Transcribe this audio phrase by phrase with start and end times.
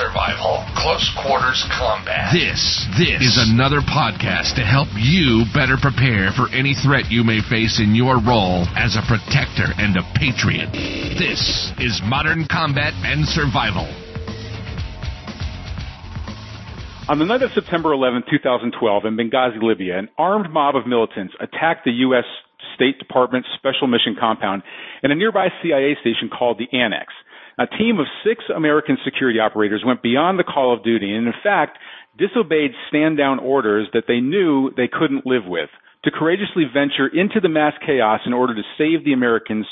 [0.00, 2.32] Survival, close quarters combat.
[2.32, 7.44] This, this is another podcast to help you better prepare for any threat you may
[7.44, 10.72] face in your role as a protector and a patriot.
[11.20, 13.84] This is Modern Combat and Survival.
[17.12, 21.34] On the night of September 11, 2012, in Benghazi, Libya, an armed mob of militants
[21.40, 22.24] attacked the U.S.
[22.74, 24.62] State Department Special Mission Compound
[25.02, 27.12] and a nearby CIA station called the Annex.
[27.58, 31.34] A team of six American security operators went beyond the call of duty and, in
[31.42, 31.78] fact,
[32.18, 35.70] disobeyed stand down orders that they knew they couldn't live with
[36.04, 39.66] to courageously venture into the mass chaos in order to save the Americans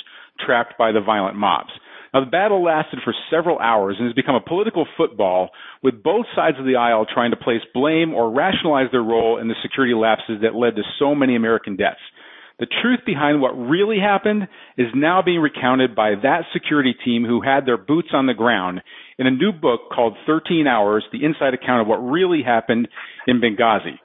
[0.45, 1.71] trapped by the violent mobs.
[2.13, 5.51] Now, the battle lasted for several hours and has become a political football
[5.83, 9.49] with both sides of the aisle trying to place blame or rationalize their role in
[9.49, 12.01] the security lapses that led to so many American deaths.
[12.59, 17.41] The truth behind what really happened is now being recounted by that security team who
[17.41, 18.83] had their boots on the ground
[19.17, 22.89] in a new book called 13 Hours, the inside account of what really happened
[23.29, 24.01] in Benghazi.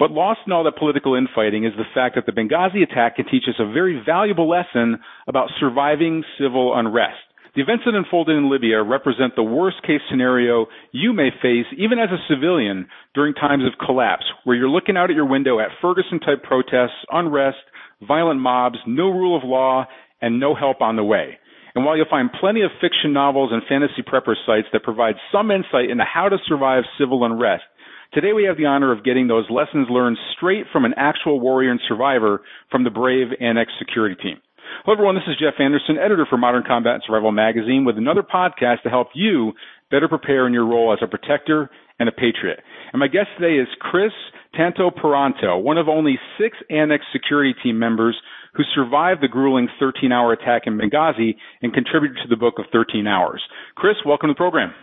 [0.00, 3.26] But lost in all that political infighting is the fact that the Benghazi attack can
[3.26, 4.98] teach us a very valuable lesson
[5.28, 7.22] about surviving civil unrest.
[7.54, 11.98] The events that unfolded in Libya represent the worst case scenario you may face even
[11.98, 15.68] as a civilian during times of collapse, where you're looking out at your window at
[15.80, 17.58] Ferguson type protests, unrest,
[18.06, 19.86] violent mobs, no rule of law,
[20.20, 21.38] and no help on the way.
[21.74, 25.50] And while you'll find plenty of fiction novels and fantasy prepper sites that provide some
[25.50, 27.64] insight into how to survive civil unrest,
[28.12, 31.70] today we have the honor of getting those lessons learned straight from an actual warrior
[31.70, 34.36] and survivor from the brave Annex security team.
[34.84, 38.22] Hello everyone, this is Jeff Anderson, editor for Modern Combat and Survival magazine with another
[38.22, 39.52] podcast to help you
[39.90, 42.60] better prepare in your role as a protector and a patriot.
[42.92, 44.12] And my guest today is Chris
[44.54, 48.16] Tanto Paronto, one of only six Annex security team members
[48.54, 52.66] who survived the grueling 13 hour attack in Benghazi and contributed to the book of
[52.72, 53.42] 13 Hours.
[53.74, 54.74] Chris, welcome to the program.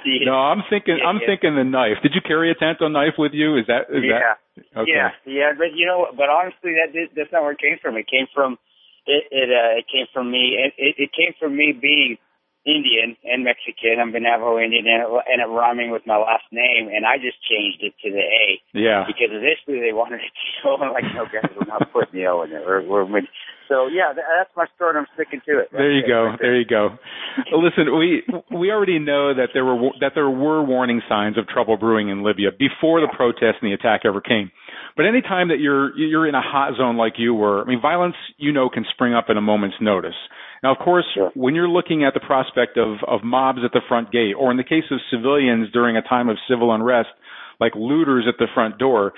[0.03, 1.31] the, no, I'm thinking yeah, I'm yeah.
[1.31, 2.03] thinking the knife.
[2.03, 3.55] Did you carry a tanto knife with you?
[3.55, 4.19] Is that is yeah.
[4.19, 4.91] that okay.
[4.91, 7.95] Yeah, yeah, but you know, but honestly that that's not where it came from.
[7.95, 8.59] It came from
[9.07, 12.19] it it uh, it came from me it, it it came from me being
[12.67, 14.03] Indian and Mexican.
[14.03, 17.39] I'm Navajo Indian, and it, and it rhyming with my last name, and I just
[17.47, 18.45] changed it to the A.
[18.75, 19.07] Yeah.
[19.07, 22.27] Because initially they wanted it to go, I'm like, no, guys, we're not putting the
[22.27, 22.67] O in there.
[22.67, 23.23] We're, we're,
[23.69, 24.99] so yeah, that's my story.
[24.99, 25.69] I'm sticking to it.
[25.73, 26.35] There you go.
[26.39, 26.99] There you go.
[27.51, 31.77] Listen, we we already know that there were that there were warning signs of trouble
[31.77, 34.53] brewing in Libya before the protest and the attack ever came.
[34.97, 37.81] But any time that you're you're in a hot zone like you were, I mean,
[37.81, 40.17] violence you know can spring up at a moment's notice.
[40.63, 41.31] Now, of course, sure.
[41.35, 44.57] when you're looking at the prospect of, of mobs at the front gate, or in
[44.57, 47.09] the case of civilians during a time of civil unrest,
[47.61, 49.13] like looters at the front door,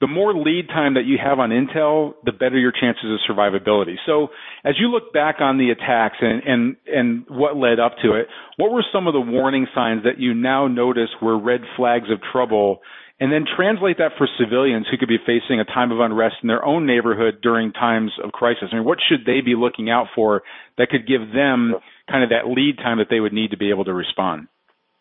[0.00, 3.96] the more lead time that you have on intel, the better your chances of survivability.
[4.06, 4.28] So,
[4.64, 8.28] as you look back on the attacks and, and, and what led up to it,
[8.58, 12.20] what were some of the warning signs that you now notice were red flags of
[12.32, 12.80] trouble
[13.20, 16.48] and then translate that for civilians who could be facing a time of unrest in
[16.48, 18.68] their own neighborhood during times of crisis.
[18.70, 20.42] I mean, what should they be looking out for
[20.76, 21.74] that could give them
[22.08, 24.46] kind of that lead time that they would need to be able to respond?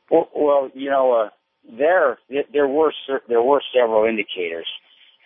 [0.09, 1.29] Well, well you know, uh,
[1.77, 2.17] there
[2.53, 2.93] there were
[3.27, 4.67] there were several indicators,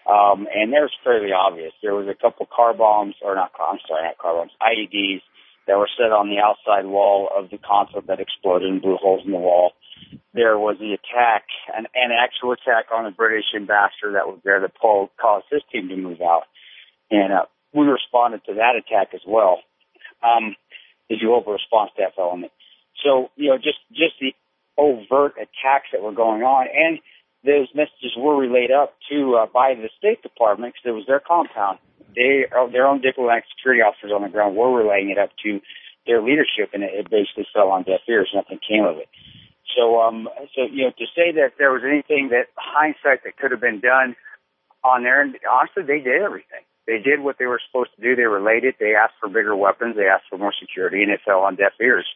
[0.09, 1.71] um, and there's fairly obvious.
[1.81, 5.21] There was a couple car bombs, or not car, I'm sorry, not car bombs, IEDs
[5.67, 9.21] that were set on the outside wall of the consulate that exploded and blew holes
[9.23, 9.71] in the wall
[10.33, 11.43] there was the attack,
[11.75, 15.61] an, an actual attack on the British ambassador that was there that Paul caused his
[15.71, 16.43] team to move out.
[17.09, 19.59] And uh, we responded to that attack as well.
[20.23, 20.55] Um,
[21.09, 22.53] you a response to that element.
[23.03, 24.31] So, you know, just, just the
[24.77, 26.99] overt attacks that were going on and
[27.43, 31.19] those messages were relayed up to, uh, by the State Department because it was their
[31.19, 31.79] compound.
[32.15, 35.59] They, uh, their own diplomatic security officers on the ground were relaying it up to
[36.05, 38.31] their leadership and it, it basically fell on deaf ears.
[38.33, 39.09] Nothing came of it.
[39.75, 43.51] So, um, so you know, to say that there was anything that hindsight that could
[43.51, 44.15] have been done
[44.83, 46.65] on there, and honestly, they did everything.
[46.87, 48.15] They did what they were supposed to do.
[48.15, 48.63] They relayed.
[48.79, 49.95] They asked for bigger weapons.
[49.95, 52.07] They asked for more security, and it fell on deaf ears.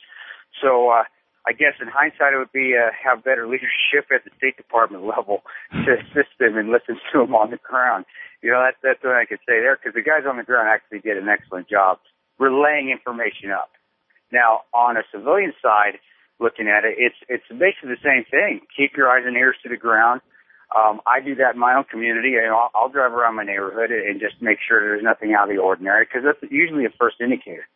[0.62, 1.04] So, uh,
[1.48, 5.06] I guess in hindsight, it would be uh, have better leadership at the State Department
[5.06, 8.06] level to assist them and listen to them on the ground.
[8.42, 10.68] You know, that's that's what I could say there because the guys on the ground
[10.68, 12.00] actually did an excellent job
[12.40, 13.70] relaying information up.
[14.32, 16.02] Now, on a civilian side,
[16.40, 16.96] looking at it.
[16.98, 18.62] It's it's basically the same thing.
[18.76, 20.22] Keep your eyes and ears to the ground.
[20.76, 23.92] Um, I do that in my own community, and I'll, I'll drive around my neighborhood
[23.92, 27.22] and just make sure there's nothing out of the ordinary because that's usually a first
[27.22, 27.68] indicator.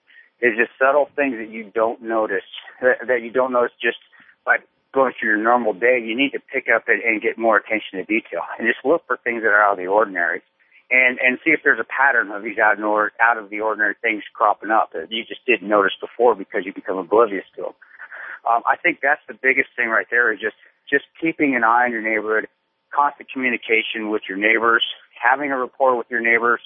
[0.41, 2.47] Is just subtle things that you don't notice
[2.81, 3.99] that, that you don't notice just
[4.45, 4.57] by
[4.93, 5.99] going through your normal day.
[6.01, 9.05] You need to pick up and, and get more attention to detail and just look
[9.05, 10.41] for things that are out of the ordinary
[10.89, 13.95] and and see if there's a pattern of these out of, out of the ordinary
[14.01, 17.75] things cropping up that you just didn't notice before because you become oblivious to them.
[18.47, 20.55] Um, I think that's the biggest thing right there is just
[20.89, 22.47] just keeping an eye on your neighborhood,
[22.93, 24.83] constant communication with your neighbors,
[25.13, 26.61] having a rapport with your neighbors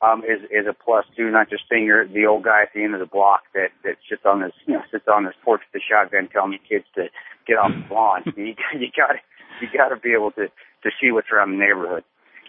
[0.00, 1.30] um, is is a plus too.
[1.30, 3.96] Not just being your, the old guy at the end of the block that that
[4.08, 6.86] sits on this you know sits on this porch with the shotgun telling you kids
[6.94, 7.08] to
[7.46, 8.22] get off the lawn.
[8.36, 9.18] you you got
[9.60, 12.04] you got to be able to to see what's around the neighborhood,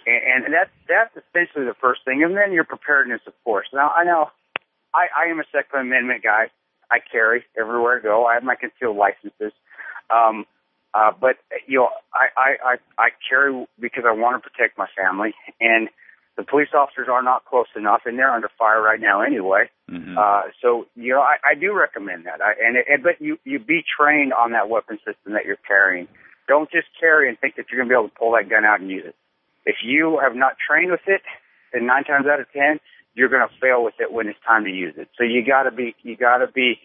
[0.06, 2.22] and, and that's that's essentially the first thing.
[2.24, 3.68] And then your preparedness, of course.
[3.74, 4.30] Now I know
[4.94, 6.54] I I am a Second Amendment guy.
[6.92, 8.26] I carry everywhere I go.
[8.26, 9.54] I have my concealed licenses.
[10.10, 10.46] Um,
[10.94, 11.38] uh, but
[11.68, 15.90] you know, I, I, I, I carry because I want to protect my family and
[16.40, 19.70] the police officers are not close enough and they're under fire right now anyway.
[19.92, 20.18] Mm-hmm.
[20.18, 22.40] Uh, so, you know, I, I do recommend that.
[22.42, 26.08] I, and, and, but you, you be trained on that weapon system that you're carrying.
[26.48, 28.64] Don't just carry and think that you're going to be able to pull that gun
[28.64, 29.16] out and use it.
[29.66, 31.22] If you have not trained with it,
[31.74, 32.80] then nine times out of ten,
[33.16, 35.10] you're going to fail with it when it's time to use it.
[35.18, 36.80] So you got to be, you got to be,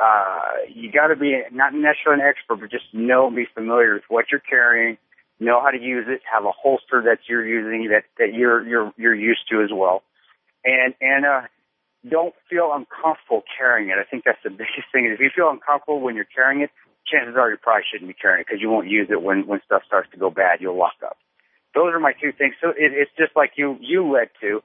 [0.00, 4.04] uh, you got to be not necessarily an expert, but just know, be familiar with
[4.08, 4.98] what you're carrying,
[5.38, 8.92] know how to use it, have a holster that you're using that that you're you're
[8.96, 10.02] you're used to as well,
[10.64, 11.42] and and uh,
[12.08, 13.96] don't feel uncomfortable carrying it.
[13.98, 15.06] I think that's the biggest thing.
[15.06, 16.70] Is if you feel uncomfortable when you're carrying it,
[17.06, 19.60] chances are you probably shouldn't be carrying it because you won't use it when when
[19.64, 20.60] stuff starts to go bad.
[20.60, 21.16] You'll lock up.
[21.74, 22.54] Those are my two things.
[22.60, 24.62] So it, it's just like you you led to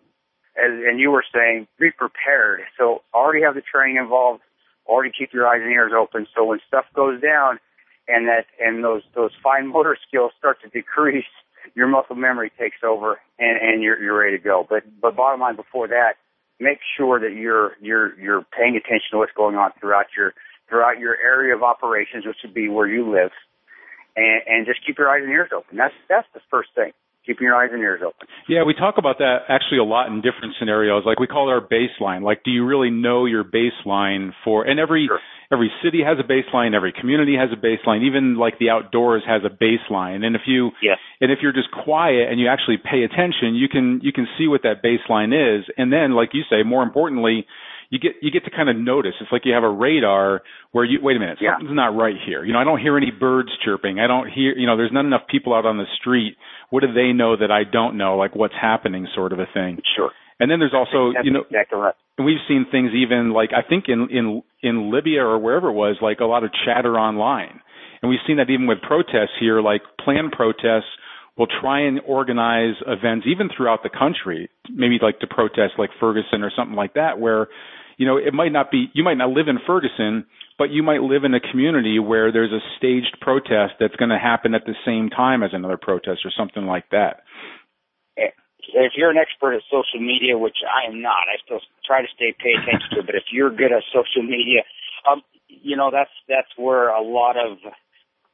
[0.58, 2.62] as, and you were saying, be prepared.
[2.78, 4.42] So already have the training involved,
[4.88, 6.28] already keep your eyes and ears open.
[6.36, 7.60] So when stuff goes down
[8.08, 11.26] and that, and those, those fine motor skills start to decrease,
[11.74, 14.66] your muscle memory takes over and, and you're, you're ready to go.
[14.70, 16.14] But, but bottom line before that,
[16.60, 20.34] make sure that you're, you're, you're paying attention to what's going on throughout your,
[20.70, 23.32] throughout your area of operations, which would be where you live.
[24.16, 25.76] And, and just keep your eyes and ears open.
[25.76, 26.92] That's, that's the first thing
[27.26, 28.28] keeping your eyes and ears open.
[28.48, 31.04] Yeah, we talk about that actually a lot in different scenarios.
[31.06, 32.24] Like we call it our baseline.
[32.24, 34.64] Like, do you really know your baseline for?
[34.64, 35.20] And every sure.
[35.52, 36.76] every city has a baseline.
[36.76, 38.06] Every community has a baseline.
[38.06, 40.24] Even like the outdoors has a baseline.
[40.24, 40.98] And if you yes.
[41.22, 44.48] and if you're just quiet and you actually pay attention, you can you can see
[44.48, 45.66] what that baseline is.
[45.78, 47.46] And then, like you say, more importantly,
[47.90, 49.14] you get you get to kind of notice.
[49.22, 51.56] It's like you have a radar where you wait a minute, yeah.
[51.58, 52.44] something's not right here.
[52.44, 54.00] You know, I don't hear any birds chirping.
[54.00, 56.38] I don't hear you know, there's not enough people out on the street.
[56.70, 58.18] What do they know that I don't know?
[58.18, 59.80] Like what's happening, sort of a thing.
[59.96, 60.12] Sure.
[60.40, 61.96] And then there's also That's you know exactly right.
[62.20, 65.98] we've seen things even like I think in in in Libya or wherever it was,
[66.02, 67.62] like a lot of chatter online.
[68.02, 70.92] And we've seen that even with protests here, like planned protests
[71.38, 76.44] will try and organize events even throughout the country, maybe like to protest like Ferguson
[76.44, 77.48] or something like that, where,
[77.98, 80.26] you know, it might not be, you might not live in Ferguson,
[80.58, 84.18] but you might live in a community where there's a staged protest that's going to
[84.18, 87.24] happen at the same time as another protest or something like that.
[88.74, 92.08] If you're an expert at social media, which I am not, I still try to
[92.16, 94.64] stay pay attention to it, but if you're good at social media,
[95.10, 97.60] um, you know, that's, that's where a lot of,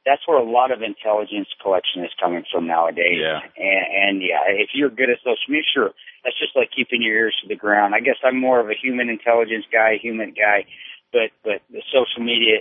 [0.04, 3.22] that's where a lot of intelligence collection is coming from nowadays.
[3.22, 3.38] Yeah.
[3.56, 5.90] And, and yeah, if you're good at social media, sure,
[6.24, 7.94] that's just like keeping your ears to the ground.
[7.94, 10.66] I guess I'm more of a human intelligence guy, human guy,
[11.12, 12.58] but but the social media,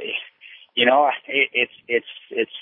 [0.75, 2.57] you know, it, it's it's it's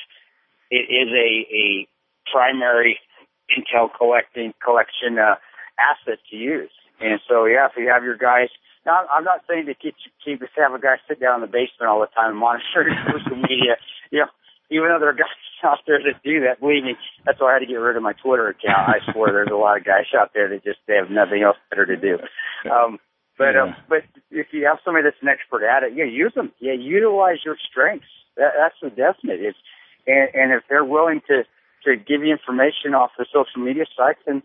[0.71, 1.87] it is a a
[2.31, 2.99] primary
[3.51, 5.35] intel collecting collection uh,
[5.75, 6.71] asset to use.
[7.01, 8.49] And so yeah, if you have your guys.
[8.85, 9.93] Now, I'm not saying to keep
[10.23, 13.35] keep have a guy sit down in the basement all the time and monitor social
[13.35, 13.75] media.
[14.09, 14.31] You know,
[14.69, 15.33] even though there are guys
[15.63, 16.95] out there that do that, believe me,
[17.25, 18.89] that's why I had to get rid of my Twitter account.
[18.89, 21.57] I swear there's a lot of guys out there that just they have nothing else
[21.69, 22.17] better to do.
[22.69, 22.99] Um,
[23.37, 23.63] but yeah.
[23.63, 26.51] um, but if you have somebody that's an expert at it, yeah, use them.
[26.59, 28.11] Yeah, utilize your strengths.
[28.35, 29.39] That, that's the definite.
[29.39, 29.57] It's,
[30.05, 31.43] and and if they're willing to
[31.87, 34.43] to give you information off the social media sites and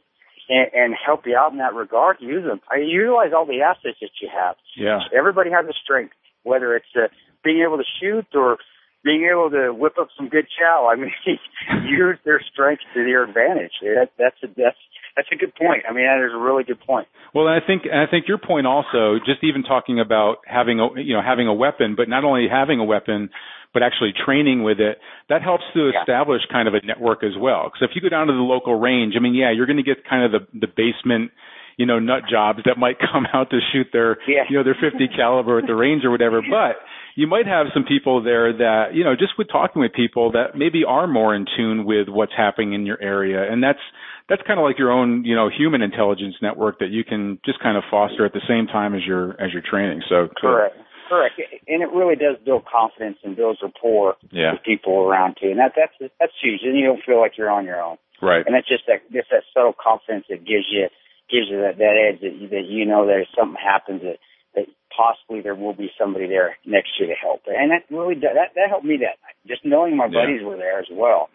[0.49, 2.61] and, and help you out in that regard, use them.
[2.71, 4.57] I utilize all the assets that you have.
[4.76, 5.00] Yeah.
[5.16, 7.09] Everybody has a strength, whether it's uh,
[7.43, 8.59] being able to shoot or
[9.04, 10.88] being able to whip up some good chow.
[10.90, 11.12] I mean,
[11.87, 13.73] use their strength to their advantage.
[13.82, 14.78] That, that's a that's
[15.16, 15.84] that's a good point.
[15.88, 17.06] I mean, that is a really good point.
[17.34, 20.80] Well, and I think and I think your point also, just even talking about having
[20.80, 23.30] a you know having a weapon, but not only having a weapon,
[23.73, 26.00] but actually training with it, that helps to Yeah.
[26.00, 27.64] establish kind of a network as well.
[27.70, 29.87] Because if you go down to the local range, I mean, yeah, you're going to
[29.87, 31.30] get kind of the the basement,
[31.76, 34.44] you know, nut jobs that might come out to shoot their Yeah.
[34.49, 36.78] you know their 50 caliber at the range or whatever, but
[37.16, 40.56] you might have some people there that you know just with talking with people that
[40.56, 43.83] maybe are more in tune with what's happening in your area, and that's
[44.28, 47.61] that's kind of like your own you know human intelligence network that you can just
[47.61, 50.02] kind of foster at the same time as your as your training.
[50.09, 50.76] So Correct.
[51.09, 51.37] Correct.
[51.68, 54.52] And it really does build confidence and builds rapport Yeah.
[54.52, 55.50] with people around too.
[55.50, 56.61] And that that's that's huge.
[56.64, 57.99] And you don't feel like you're on your own.
[58.23, 58.44] Right.
[58.47, 60.88] And that's just that just that subtle confidence that gives you
[61.30, 64.16] gives you that, that edge that you, that you know that if something happens that
[64.54, 67.42] that possibly there will be somebody there next to you to help.
[67.46, 69.37] And that really that that helped me that night.
[69.46, 70.23] Just knowing my Yeah.
[70.23, 71.28] buddies were there as well,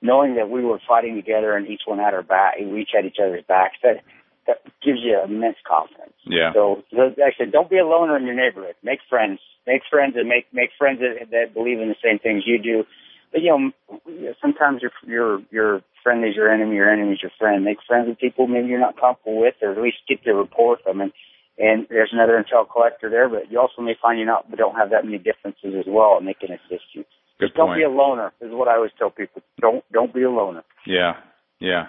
[0.00, 3.04] knowing that we were fighting together and each one had our back, we each had
[3.04, 3.76] each other's backs.
[3.82, 4.02] That
[4.46, 6.14] that gives you immense confidence.
[6.24, 6.52] Yeah.
[6.52, 8.74] So, like I said, don't be a loner in your neighborhood.
[8.82, 9.40] Make friends.
[9.66, 12.84] Make friends and make make friends that, that believe in the same things you do.
[13.30, 16.76] But you know, sometimes your your your friend is your enemy.
[16.76, 17.64] Your enemy is your friend.
[17.64, 20.78] Make friends with people maybe you're not comfortable with, or at least get the rapport
[20.82, 21.00] from them.
[21.02, 21.12] And
[21.58, 25.04] there's another intel collector there, but you also may find you not don't have that
[25.04, 27.04] many differences as well, and they can assist you.
[27.38, 28.32] Good Just don't be a loner.
[28.40, 29.42] Is what I always tell people.
[29.60, 30.64] Don't don't be a loner.
[30.86, 31.14] Yeah,
[31.60, 31.86] yeah.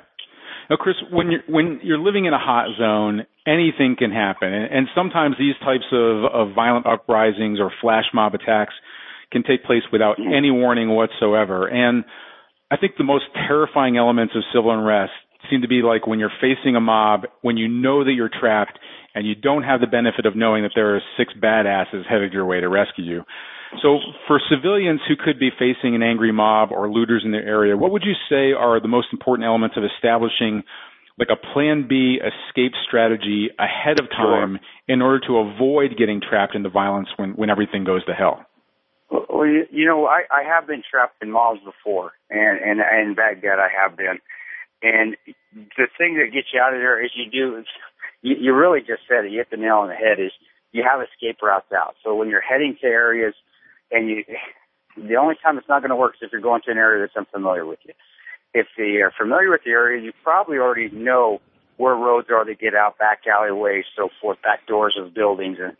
[0.69, 4.71] Now, Chris, when you're when you're living in a hot zone, anything can happen, and,
[4.71, 8.73] and sometimes these types of, of violent uprisings or flash mob attacks
[9.31, 10.33] can take place without mm-hmm.
[10.33, 11.67] any warning whatsoever.
[11.67, 12.05] And
[12.71, 15.11] I think the most terrifying elements of civil unrest
[15.49, 18.79] seem to be like when you're facing a mob, when you know that you're trapped,
[19.15, 22.45] and you don't have the benefit of knowing that there are six badasses headed your
[22.45, 23.23] way to rescue you.
[23.81, 27.75] So for civilians who could be facing an angry mob or looters in their area,
[27.75, 30.63] what would you say are the most important elements of establishing
[31.17, 36.55] like a plan B escape strategy ahead of time in order to avoid getting trapped
[36.55, 38.45] into violence when, when everything goes to hell?
[39.11, 43.09] Well, you, you know, I, I have been trapped in mobs before, and and and
[43.09, 44.17] in Baghdad I have been.
[44.81, 45.15] And
[45.53, 47.63] the thing that gets you out of there is you do.
[48.23, 49.31] You, you really just said it.
[49.31, 50.19] You hit the nail on the head.
[50.19, 50.31] Is
[50.71, 51.95] you have escape routes out.
[52.03, 53.35] So when you're heading to areas,
[53.91, 54.23] and you,
[54.97, 57.05] the only time it's not going to work is if you're going to an area
[57.05, 57.93] that's unfamiliar with you.
[58.55, 61.39] If you're familiar with the area, you probably already know
[61.77, 65.75] where roads are to get out, back alleyways, so forth, back doors of buildings, and,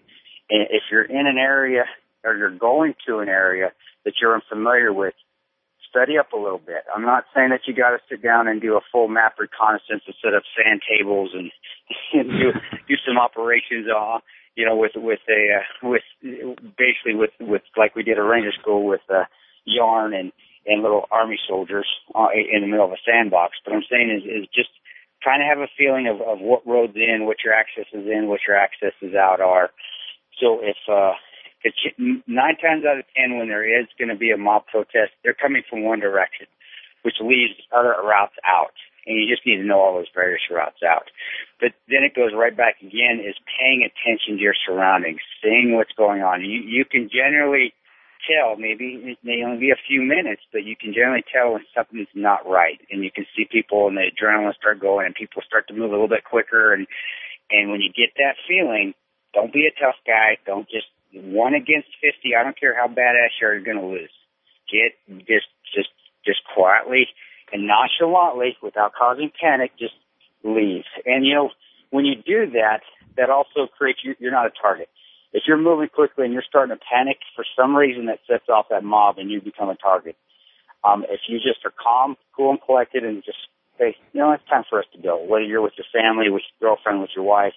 [0.50, 1.86] and if you're in an area
[2.24, 3.72] or you're going to an area
[4.06, 5.14] that you're unfamiliar with,
[5.94, 6.90] study up a little bit.
[6.90, 10.02] I'm not saying that you got to sit down and do a full map reconnaissance
[10.10, 11.52] and set up sand tables and,
[12.14, 12.50] and do
[12.90, 14.22] do some operations on,
[14.56, 16.02] you know, with with a uh, with
[16.78, 19.26] basically with with like we did a ranger school with uh,
[19.66, 20.32] yarn and
[20.66, 23.58] and little army soldiers uh, in the middle of a sandbox.
[23.64, 24.74] But I'm saying is is just
[25.24, 28.28] kind of have a feeling of of what roads in, what your access is in,
[28.28, 29.70] what your accesses out are.
[30.42, 31.14] So if uh
[32.28, 35.34] nine times out of ten, when there is going to be a mob protest, they're
[35.34, 36.48] coming from one direction,
[37.04, 38.76] which leaves other routes out.
[39.06, 41.12] And you just need to know all those various routes out.
[41.60, 45.92] But then it goes right back again is paying attention to your surroundings, seeing what's
[45.92, 46.40] going on.
[46.40, 47.74] You, you can generally
[48.24, 51.68] tell, maybe it may only be a few minutes, but you can generally tell when
[51.76, 52.80] something's not right.
[52.92, 55.92] And you can see people and the adrenaline start going and people start to move
[55.92, 56.74] a little bit quicker.
[56.74, 56.88] And,
[57.52, 58.94] and when you get that feeling,
[59.34, 60.40] don't be a tough guy.
[60.46, 62.36] Don't just one against 50.
[62.36, 64.12] I don't care how badass you are, you're going to lose.
[64.72, 65.90] Get just, just,
[66.26, 67.08] just quietly
[67.52, 69.94] and nonchalantly without causing panic, just
[70.44, 70.84] leave.
[71.06, 71.50] And you know,
[71.92, 72.82] when you do that,
[73.18, 74.90] that also creates you, you're not a target.
[75.34, 78.68] If you're moving quickly and you're starting to panic for some reason that sets off
[78.70, 80.16] that mob and you become a target.
[80.84, 83.38] Um, if you just are calm, cool and collected and just
[83.80, 85.24] say, you know, it's time for us to go.
[85.24, 87.54] Whether you're with your family, with your girlfriend, with your wife,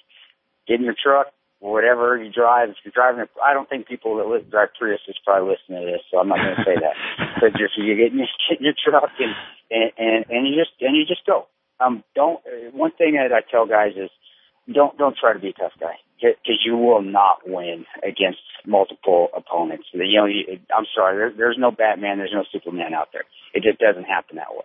[0.69, 1.29] get in your truck,
[1.61, 5.17] whatever you drive, if you're driving, a, I don't think people that live, drive Priuses
[5.25, 6.97] probably listen to this, so I'm not going to say that.
[7.41, 9.35] but just you get in your, get in your truck and,
[9.71, 11.47] and and and you just and you just go.
[11.81, 12.41] Um, don't.
[12.73, 14.11] One thing that I tell guys is,
[14.73, 19.29] don't don't try to be a tough guy because you will not win against multiple
[19.37, 19.85] opponents.
[19.93, 23.25] You know, you, I'm sorry, there, there's no Batman, there's no Superman out there.
[23.55, 24.65] It just doesn't happen that way.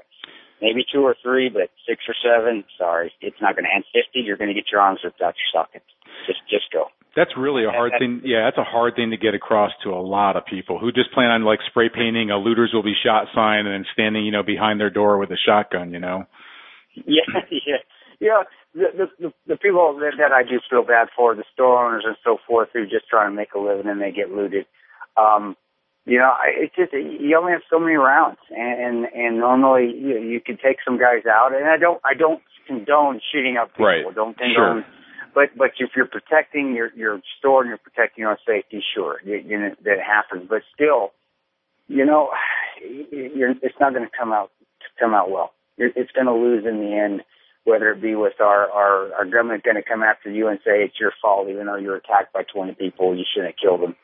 [0.61, 4.19] Maybe two or three, but six or seven, sorry, it's not going to end 50.
[4.21, 5.85] You're going to get your arms ripped out your sockets.
[6.27, 6.85] Just, just go.
[7.15, 8.21] That's really a hard thing.
[8.23, 11.11] Yeah, that's a hard thing to get across to a lot of people who just
[11.11, 14.31] plan on like spray painting a looters will be shot sign and then standing, you
[14.31, 16.25] know, behind their door with a shotgun, you know.
[16.93, 17.81] Yeah, yeah.
[18.19, 18.43] Yeah,
[18.75, 22.15] the, the the people that, that I do feel bad for, the store owners and
[22.23, 24.67] so forth, who just try to make a living and they get looted.
[25.17, 25.55] Um,
[26.05, 30.17] you know, it's just you only have so many rounds, and and, and normally you,
[30.19, 31.53] you can take some guys out.
[31.55, 33.85] And I don't I don't condone shooting up people.
[33.85, 34.15] Right.
[34.15, 34.83] Don't condone.
[34.83, 34.85] Sure
[35.33, 39.37] but but if you're protecting your your store and you're protecting your safety, sure, you,
[39.45, 40.47] you know, that happens.
[40.49, 41.11] But still,
[41.87, 42.29] you know,
[43.11, 44.51] you're, it's not going to come out
[44.99, 45.51] come out well.
[45.77, 47.21] You're, it's going to lose in the end.
[47.63, 50.83] Whether it be with our our, our government going to come after you and say
[50.83, 53.95] it's your fault, even though you're attacked by 20 people, you shouldn't have killed them,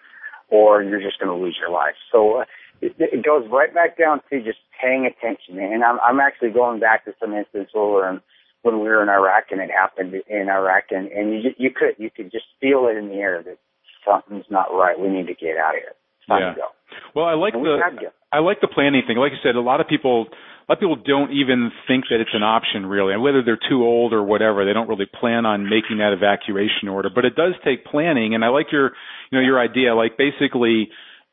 [0.49, 1.95] or you're just going to lose your life.
[2.12, 2.45] So uh,
[2.81, 5.60] it, it goes right back down to just paying attention.
[5.60, 8.21] And I'm I'm actually going back to some instances where
[8.62, 11.95] when we were in Iraq and it happened in Iraq and, and you, you could,
[11.97, 13.57] you could just feel it in the air that
[14.03, 14.99] something's not right.
[14.99, 15.93] We need to get out of here.
[16.19, 16.49] It's time yeah.
[16.51, 16.67] to go.
[17.15, 19.17] Well, I like the, I like the planning thing.
[19.17, 22.19] Like I said, a lot of people, a lot of people don't even think that
[22.19, 23.13] it's an option really.
[23.13, 26.89] And whether they're too old or whatever, they don't really plan on making that evacuation
[26.89, 28.35] order, but it does take planning.
[28.35, 28.91] And I like your,
[29.31, 30.89] you know, your idea, like basically,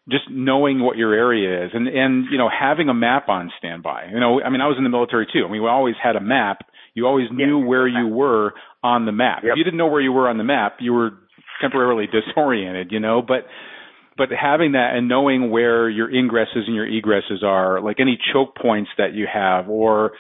[0.09, 4.05] just knowing what your area is and and you know having a map on standby
[4.13, 6.15] you know i mean i was in the military too i mean we always had
[6.15, 6.59] a map
[6.95, 7.67] you always knew yeah.
[7.67, 9.43] where you were on the map.
[9.43, 9.53] Yep.
[9.53, 11.11] If you didn't know where you were on the map, you were
[11.61, 13.47] temporarily disoriented, you know, but
[14.17, 18.57] but having that and knowing where your ingresses and your egresses are, like any choke
[18.57, 20.13] points that you have or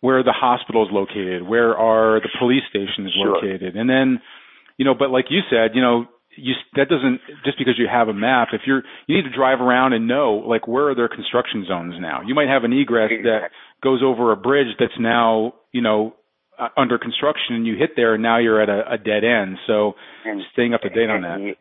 [0.00, 3.34] where the hospital is located, where are the police stations sure.
[3.34, 4.20] located, and then,
[4.76, 8.08] you know, but like you said, you know, you that doesn't just because you have
[8.08, 8.48] a map.
[8.52, 11.94] If you're you need to drive around and know like where are there construction zones
[12.00, 12.22] now.
[12.24, 13.50] You might have an egress that
[13.82, 16.14] goes over a bridge that's now you know
[16.58, 19.58] uh, under construction and you hit there and now you're at a, a dead end.
[19.66, 21.56] So and, staying up to date on that.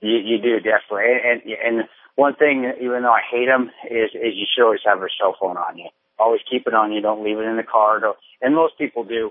[0.00, 1.10] You, you, do definitely.
[1.10, 4.80] And, and and one thing, even though I hate them, is is you should always
[4.86, 5.88] have your cell phone on you.
[6.18, 7.00] Always keep it on you.
[7.00, 8.00] Don't leave it in the car.
[8.42, 9.30] And most people do.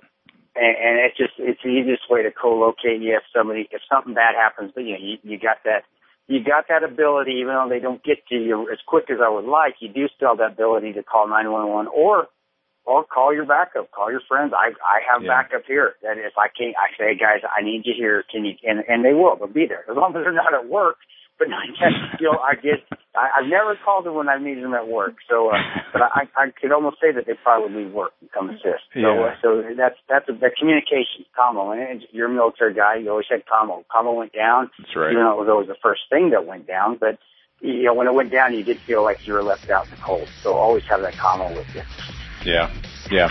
[0.55, 4.13] And, and it's just it's the easiest way to co-locate you if somebody if something
[4.13, 4.71] bad happens.
[4.73, 5.83] But you know you, you got that
[6.27, 9.29] you got that ability, even though they don't get to you as quick as I
[9.29, 9.75] would like.
[9.79, 12.27] You do still have that ability to call 911 or
[12.87, 14.53] or call your backup, call your friends.
[14.55, 15.27] I I have Yeah.
[15.35, 15.95] backup here.
[16.01, 18.23] That if I can't, I say, guys, I need you here.
[18.31, 18.55] Can you?
[18.63, 19.35] And and they will.
[19.35, 20.95] They'll be there as long as they're not at work.
[21.37, 22.81] But nine times, you know, I get.
[23.13, 25.15] I, I've never called them when I needed them at work.
[25.29, 25.59] So, uh,
[25.93, 28.87] but I I could almost say that they probably leave work and come assist.
[28.93, 29.21] So Yeah.
[29.21, 31.25] uh, so that's that's a, that communication.
[31.37, 31.75] Commo.
[31.75, 32.95] And you're a military guy.
[32.95, 33.83] You always said commo.
[33.93, 34.71] Commo went down.
[34.79, 35.11] That's right.
[35.11, 37.19] Even though it was always the first thing that went down, but
[37.59, 39.91] you know when it went down, you did feel like you were left out in
[39.91, 40.29] the cold.
[40.41, 41.83] So always have that commo with you.
[42.45, 42.71] Yeah.
[43.09, 43.29] Yeah.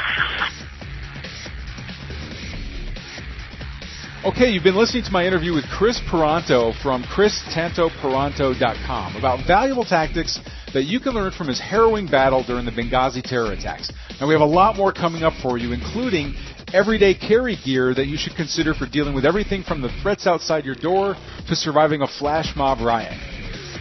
[4.24, 10.40] Okay, you've been listening to my interview with Chris Paronto from ChrisTantoParonto.com about valuable tactics
[10.74, 13.92] that you can learn from his harrowing battle during the Benghazi terror attacks.
[14.20, 16.34] Now we have a lot more coming up for you, including
[16.74, 20.64] everyday carry gear that you should consider for dealing with everything from the threats outside
[20.64, 21.14] your door
[21.48, 23.35] to surviving a flash mob riot.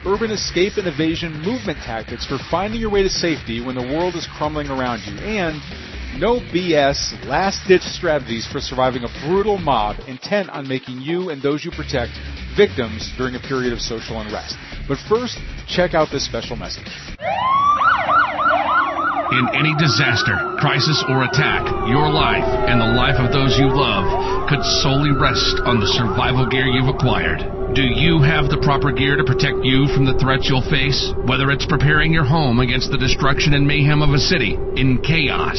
[0.06, 4.14] Urban escape and evasion movement tactics for finding your way to safety when the world
[4.14, 5.60] is crumbling around you, and
[6.22, 11.42] no BS last ditch strategies for surviving a brutal mob intent on making you and
[11.42, 12.12] those you protect
[12.56, 14.56] victims during a period of social unrest.
[14.88, 16.86] But first, check out this special message.
[19.26, 24.06] In any disaster, crisis, or attack, your life and the life of those you love
[24.46, 27.42] could solely rest on the survival gear you've acquired.
[27.74, 31.10] Do you have the proper gear to protect you from the threats you'll face?
[31.26, 35.58] Whether it's preparing your home against the destruction and mayhem of a city in chaos,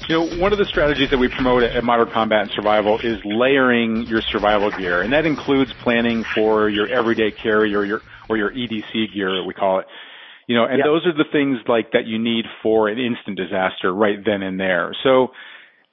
[0.08, 3.18] You know, one of the strategies that we promote at Modern Combat and Survival is
[3.24, 8.36] layering your survival gear, and that includes planning for your everyday carry or your or
[8.36, 9.86] your EDC gear, we call it.
[10.46, 13.92] You know, and those are the things like that you need for an instant disaster
[13.92, 14.94] right then and there.
[15.02, 15.32] So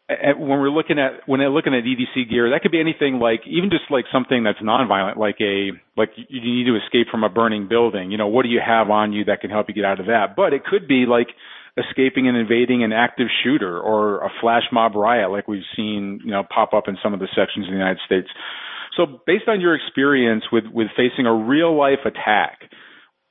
[0.10, 3.42] when we're looking at when we're looking at EDC gear, that could be anything like
[3.48, 7.30] even just like something that's nonviolent, like a like you need to escape from a
[7.30, 8.12] burning building.
[8.12, 10.08] You know, what do you have on you that can help you get out of
[10.08, 10.36] that?
[10.36, 11.28] But it could be like
[11.78, 16.32] escaping and invading an active shooter or a flash mob riot, like we've seen you
[16.32, 18.28] know pop up in some of the sections of the United States.
[18.98, 22.60] So, based on your experience with with facing a real life attack,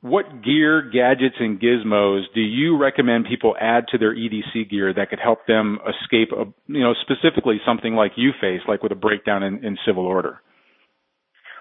[0.02, 5.10] what gear, gadgets, and gizmos do you recommend people add to their EDC gear that
[5.10, 8.96] could help them escape, a, you know, specifically something like you face, like with a
[8.96, 10.40] breakdown in, in civil order?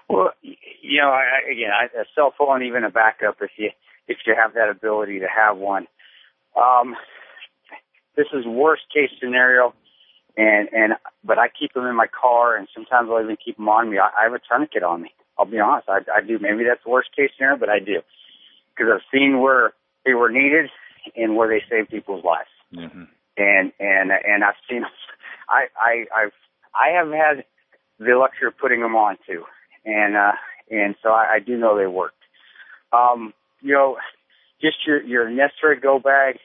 [0.08, 3.70] Well, you know, I, again, a cell phone, even a backup, if you
[4.08, 5.86] if you have that ability to have one.
[6.60, 6.96] Um,
[8.16, 9.72] this is worst case scenario,
[10.36, 10.92] and and
[11.24, 13.98] but I keep them in my car, and sometimes I'll even keep them on me.
[13.98, 15.12] I, I have a tourniquet on me.
[15.38, 16.38] I'll be honest, I, I do.
[16.38, 18.00] Maybe that's the worst case scenario, but I do
[18.74, 19.72] because I've seen where
[20.04, 20.70] they were needed
[21.16, 22.48] and where they saved people's lives.
[22.74, 23.04] Mm-hmm.
[23.36, 24.84] And and and I've seen,
[25.48, 26.32] I I I've
[26.74, 27.44] I have had
[27.98, 29.44] the luxury of putting them on too,
[29.84, 30.32] and uh
[30.70, 32.16] and so I, I do know they worked.
[32.92, 33.96] Um, you know,
[34.60, 36.38] just your your necessary go bag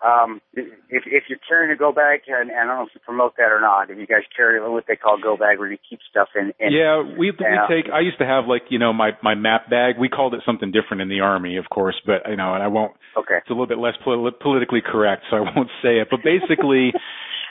[0.00, 3.00] um, if if you're carrying a go bag, and, and I don't know if you
[3.04, 5.76] promote that or not, if you guys carry what they call go bag, where you
[5.76, 6.52] keep stuff in.
[6.58, 7.92] in yeah, we we uh, take.
[7.92, 9.96] I used to have like you know my my map bag.
[10.00, 12.68] We called it something different in the army, of course, but you know, and I
[12.68, 12.92] won't.
[13.16, 13.44] Okay.
[13.44, 16.08] It's a little bit less pol- politically correct, so I won't say it.
[16.10, 16.92] But basically.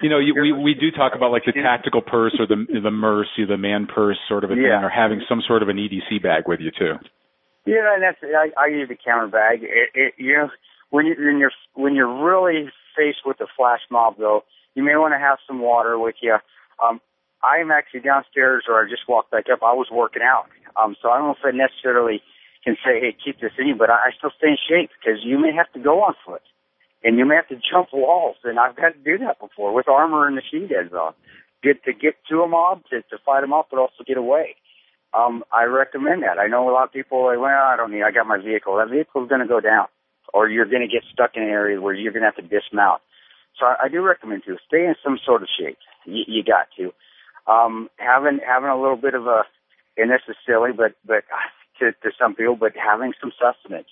[0.01, 2.89] you know, you, we we do talk about like the tactical purse or the the
[2.89, 4.79] MERS, the man purse sort of a yeah.
[4.79, 6.95] thing, or having some sort of an EDC bag with you too.
[7.65, 9.59] Yeah, and that's I, I use the counter bag.
[9.61, 10.49] It, it, you know,
[10.89, 14.43] when you when you're when you're really faced with a flash mob, though,
[14.75, 16.37] you may want to have some water with you.
[16.83, 16.99] Um,
[17.43, 19.59] I am actually downstairs, or I just walked back up.
[19.63, 22.21] I was working out, um, so I don't know if I necessarily
[22.63, 25.23] can say, "Hey, keep this in you," but I, I still stay in shape because
[25.23, 26.41] you may have to go on foot,
[27.03, 29.87] and you may have to jump walls, and I've had to do that before with
[29.87, 31.13] armor and sheet heads on,
[31.63, 34.55] get to get to a mob to, to fight them off, but also get away.
[35.13, 36.37] Um, I recommend that.
[36.37, 38.03] I know a lot of people are like, well, I don't need.
[38.03, 38.77] I got my vehicle.
[38.77, 39.87] That vehicle is going to go down
[40.33, 42.41] or you're going to get stuck in an area where you're going to have to
[42.41, 43.01] dismount.
[43.59, 45.77] So I, I do recommend to stay in some sort of shape.
[46.05, 46.93] You, you got to.
[47.51, 49.43] Um, having having a little bit of a,
[49.97, 51.23] and this is silly, but but
[51.79, 53.89] to to some people, but having some sustenance.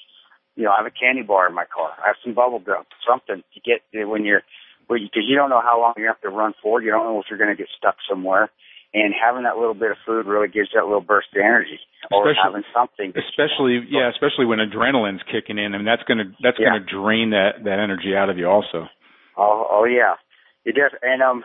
[0.55, 1.91] You know, I have a candy bar in my car.
[2.01, 4.41] I have some bubble gum, something to get when you're,
[4.89, 6.81] because you, you don't know how long you have to run for.
[6.81, 8.49] You don't know if you're going to get stuck somewhere
[8.97, 11.77] and having that little bit of food really gives that little burst of energy.
[12.09, 13.09] Or especially, having something.
[13.13, 15.73] Especially, yeah, especially when adrenaline's kicking in.
[15.73, 16.73] I mean, that's gonna that's yeah.
[16.73, 18.89] gonna drain that that energy out of you, also.
[19.37, 20.17] Oh, oh yeah,
[20.65, 20.97] it does.
[21.01, 21.43] And um,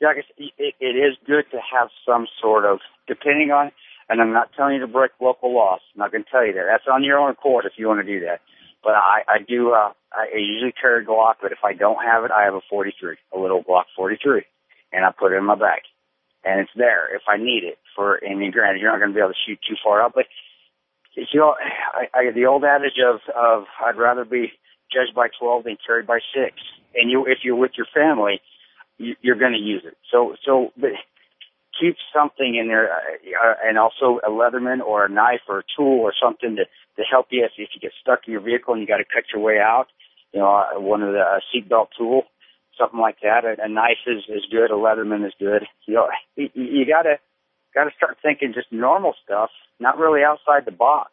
[0.00, 3.72] yeah, I said, it, it is good to have some sort of, depending on.
[4.08, 5.80] And I'm not telling you to break local laws.
[5.94, 6.66] I'm not going to tell you that.
[6.68, 8.42] That's on your own accord if you want to do that.
[8.82, 9.72] But I, I do.
[9.72, 12.60] Uh, I usually carry a Glock, but if I don't have it, I have a
[12.68, 14.42] 43, a little Glock 43,
[14.92, 15.82] and I put it in my bag
[16.44, 17.78] and it's there if I need it.
[17.94, 20.12] For I mean, granted, you're not going to be able to shoot too far out,
[20.14, 20.26] but
[21.14, 24.52] you know, I, I, the old adage of of I'd rather be
[24.92, 26.56] judged by 12 than carried by six.
[26.94, 28.40] And you, if you're with your family,
[28.98, 29.96] you, you're going to use it.
[30.10, 30.90] So, so, but
[31.80, 36.00] keep something in there, uh, and also a Leatherman or a knife or a tool
[36.00, 36.64] or something to
[36.96, 39.04] to help you if, if you get stuck in your vehicle and you got to
[39.04, 39.86] cut your way out.
[40.32, 42.24] You know, uh, one of the uh, seatbelt tool
[42.78, 43.44] something like that.
[43.44, 44.70] A, a knife is is good.
[44.70, 45.64] A Leatherman is good.
[45.86, 47.18] You know, you, you gotta
[47.74, 51.12] gotta start thinking just normal stuff, not really outside the box,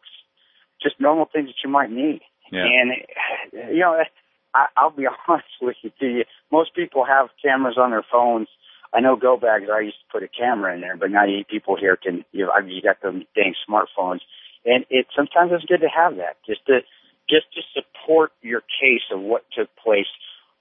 [0.82, 2.20] just normal things that you might need.
[2.52, 2.64] Yeah.
[2.64, 2.92] And
[3.52, 4.02] you know,
[4.54, 5.90] I, I'll be honest with you.
[6.00, 8.48] To you, most people have cameras on their phones.
[8.92, 9.66] I know go bags.
[9.72, 12.46] I used to put a camera in there, but now you people here can you
[12.46, 14.20] know, you got them dang smartphones,
[14.64, 16.80] and it sometimes it's good to have that just to
[17.28, 20.10] just to support your case of what took place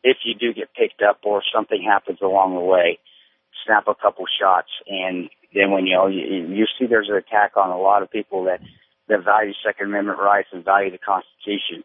[0.04, 3.00] if you do get picked up or something happens along the way,
[3.66, 7.58] snap a couple shots, and then when you know you, you see there's an attack
[7.58, 8.62] on a lot of people that
[9.10, 11.84] that value Second Amendment rights and value the Constitution.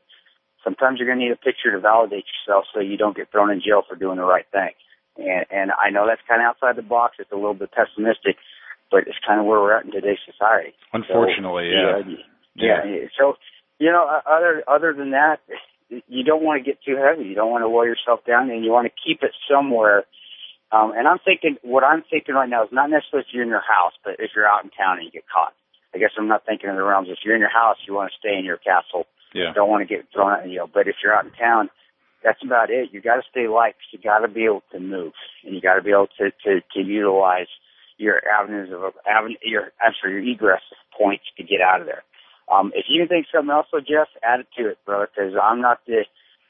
[0.62, 3.50] Sometimes you're going to need a picture to validate yourself so you don't get thrown
[3.50, 4.72] in jail for doing the right thing.
[5.16, 7.16] And, and I know that's kind of outside the box.
[7.18, 8.36] It's a little bit pessimistic,
[8.90, 10.72] but it's kind of where we're at in today's society.
[10.92, 12.04] Unfortunately, so,
[12.56, 12.84] yeah.
[12.84, 12.84] yeah.
[12.84, 13.06] yeah.
[13.18, 13.34] So,
[13.78, 15.40] you know, other other than that,
[15.88, 17.28] you don't want to get too heavy.
[17.28, 20.04] You don't want to wear yourself down, and you want to keep it somewhere.
[20.72, 23.48] Um, and I'm thinking, what I'm thinking right now is not necessarily if you're in
[23.48, 25.54] your house, but if you're out in town and you get caught.
[25.94, 27.08] I guess I'm not thinking in the realms.
[27.08, 29.06] If you're in your house, you want to stay in your castle.
[29.32, 29.52] Yeah.
[29.54, 30.48] Don't want to get thrown out.
[30.48, 31.70] You know, but if you're out in town,
[32.24, 32.88] that's about it.
[32.90, 33.74] You got to stay light.
[33.78, 35.12] Cause you got to be able to move,
[35.44, 37.52] and you got to be able to to to utilize
[37.98, 40.62] your avenues of avenue your I'm sorry your egress
[40.98, 42.02] points to get out of there.
[42.52, 45.32] Um, if you can think something else, though, Jeff, add it to it, brother, because
[45.40, 46.04] I'm not the,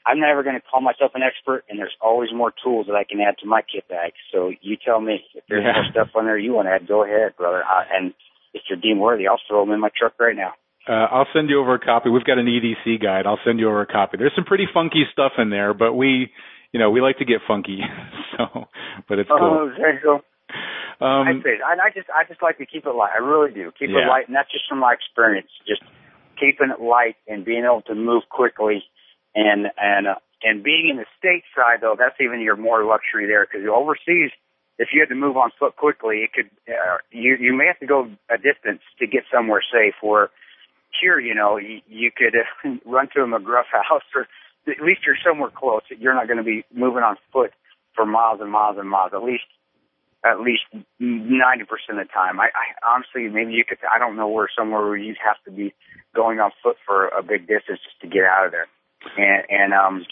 [0.05, 3.03] I'm never going to call myself an expert, and there's always more tools that I
[3.03, 4.13] can add to my kit bag.
[4.31, 5.73] So you tell me if there's yeah.
[5.73, 7.63] more stuff on there you want to add, go ahead, brother.
[7.63, 8.13] Uh, and
[8.53, 10.53] if you're deemed worthy, I'll throw them in my truck right now.
[10.87, 12.09] Uh, I'll send you over a copy.
[12.09, 13.25] We've got an EDC guide.
[13.25, 14.17] I'll send you over a copy.
[14.17, 16.31] There's some pretty funky stuff in there, but we,
[16.71, 17.79] you know, we like to get funky.
[18.35, 18.65] So,
[19.07, 19.39] but it's cool.
[19.39, 20.19] Oh, there you go.
[21.01, 23.11] Um, I say, I, I just, I just like to keep it light.
[23.13, 23.71] I really do.
[23.77, 24.05] Keep Yeah.
[24.05, 25.49] it light, and that's just from my experience.
[25.67, 25.83] Just
[26.39, 28.83] keeping it light and being able to move quickly,
[29.33, 33.45] and and uh, and being in the stateside though, that's even your more luxury there
[33.45, 34.31] because overseas,
[34.77, 37.79] if you had to move on foot quickly, it could uh, you you may have
[37.79, 39.95] to go a distance to get somewhere safe.
[40.01, 40.29] Where
[41.01, 44.27] here, you know, you, you could uh, run to a McGruff house, or
[44.67, 45.81] at least you're somewhere close.
[45.89, 47.51] You're not going to be moving on foot
[47.95, 49.11] for miles and miles and miles.
[49.13, 49.43] At least
[50.25, 50.63] at least
[50.99, 52.39] ninety percent of the time.
[52.39, 55.51] I, I honestly maybe you could I don't know where somewhere where you'd have to
[55.51, 55.73] be
[56.15, 58.67] going on foot for a big distance just to get out of there.
[59.17, 60.05] And and um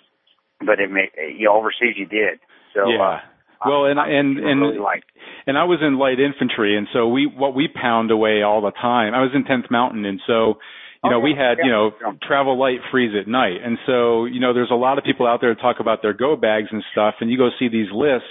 [0.65, 2.39] but it may you overseas you did.
[2.73, 3.01] So yeah.
[3.01, 3.19] uh
[3.65, 5.03] Well, and I'm, and and really light.
[5.47, 8.71] and I was in light infantry, and so we what we pound away all the
[8.71, 9.13] time.
[9.13, 10.59] I was in 10th Mountain, and so
[11.03, 14.53] you know we had you know travel light freeze at night, and so you know
[14.53, 17.31] there's a lot of people out there talk about their go bags and stuff, and
[17.31, 18.29] you go see these lists.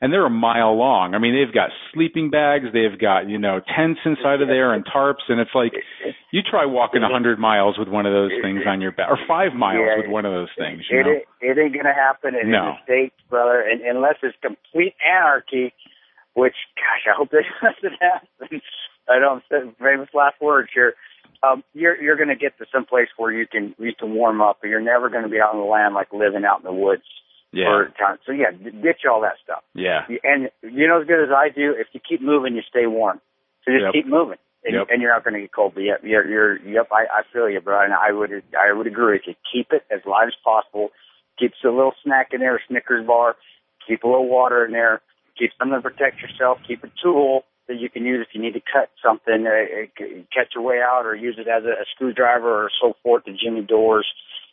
[0.00, 1.14] And they're a mile long.
[1.14, 4.86] I mean, they've got sleeping bags, they've got, you know, tents inside of there and
[4.86, 5.72] tarps, and it's like,
[6.30, 9.18] you try walking a hundred miles with one of those things on your back, or
[9.26, 11.10] five miles Yeah, with one of those things, you It know?
[11.10, 12.76] ain't, it ain't gonna happen in, No.
[12.78, 15.72] the states, brother, and, unless it's complete anarchy.
[16.34, 18.60] Which, gosh, I hope that doesn't happen.
[19.10, 20.94] I don't say famous last words here.
[21.42, 24.58] Um, you're you're gonna get to some place where you can you can warm up,
[24.60, 27.02] but you're never gonna be out on the land like living out in the woods
[27.52, 27.84] Yeah.
[27.98, 28.18] time.
[28.26, 29.62] So yeah, ditch all that stuff.
[29.74, 30.04] Yeah.
[30.22, 33.20] And you know as good as I do, if you keep moving, you stay warm.
[33.64, 33.92] So just Yep.
[33.94, 34.86] keep moving, and, Yep.
[34.90, 35.72] and you're not going to get cold.
[35.74, 37.82] But yep, you're, you're, yep, I, I feel you, bro.
[37.82, 39.34] And I would, I would agree with you.
[39.52, 40.90] Keep it as light as possible.
[41.38, 43.36] Keep a little snack in there, a Snickers bar.
[43.86, 45.00] Keep a little water in there.
[45.38, 46.58] Keep something to protect yourself.
[46.66, 50.04] Keep a tool that you can use if you need to cut something, uh, uh,
[50.34, 53.32] catch your way out, or use it as a, a screwdriver or so forth to
[53.32, 54.06] jimmy doors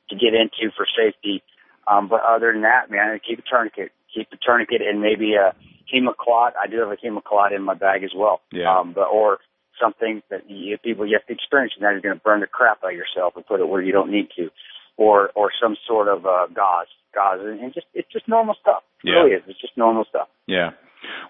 [0.09, 1.41] to get into for safety.
[1.87, 3.91] Um, but other than that, man, keep a tourniquet.
[4.13, 5.53] Keep a tourniquet and maybe a
[5.93, 6.51] Hemoclot.
[6.61, 8.41] I do have a Hemoclot in my bag as well.
[8.51, 8.79] Yeah.
[8.79, 9.39] Um, but or
[9.81, 12.47] something that you, people you have to experience, and that is going to burn the
[12.47, 14.49] crap out of yourself and put it where you don't need to,
[14.97, 18.83] or or some sort of uh, gauze, gauze, and, and just it's just normal stuff.
[19.03, 19.13] It Yeah.
[19.15, 19.43] really is.
[19.47, 20.29] It's just normal stuff.
[20.47, 20.71] Yeah.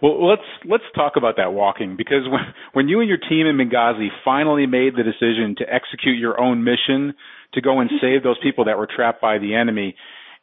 [0.02, 3.58] Well, let's let's talk about that walking because when when you and your team in
[3.58, 7.14] Benghazi finally made the decision to execute your own mission
[7.54, 9.96] to go and save those people that were trapped by the enemy,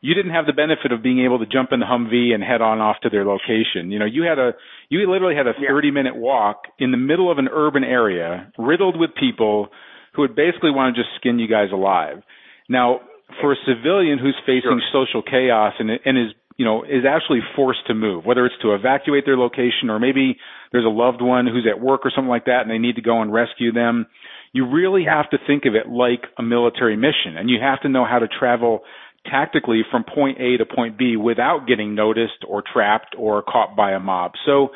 [0.02, 2.60] you didn't have the benefit of being able to jump in the Humvee and head
[2.60, 3.90] on off to their location.
[3.92, 4.52] You know, you had a
[4.90, 5.68] you literally had a Yeah.
[5.68, 9.72] 30 minute walk in the middle of an urban area riddled with people
[10.12, 12.22] who would basically want to just skin you guys alive.
[12.68, 13.00] Now,
[13.40, 17.86] for a civilian who's facing social chaos and and is you know is actually forced
[17.86, 20.36] to move, whether it's to evacuate their location or maybe
[20.72, 23.02] there's a loved one who's at work or something like that and they need to
[23.02, 24.06] go and rescue them,
[24.52, 27.88] you really have to think of it like a military mission and you have to
[27.88, 28.82] know how to travel
[29.26, 33.92] tactically from point A to point B without getting noticed or trapped or caught by
[33.92, 34.32] a mob.
[34.46, 34.70] So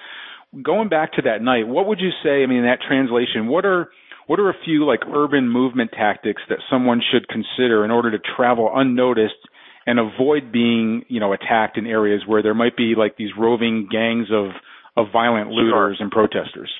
[0.62, 3.90] going back to that night, what would you say, I mean, that translation, what are
[4.26, 8.18] what are a few like urban movement tactics that someone should consider in order to
[8.36, 9.34] travel unnoticed
[9.86, 13.88] and avoid being, you know, attacked in areas where there might be like these roving
[13.90, 14.50] gangs of
[14.96, 16.72] of violent looters and protesters?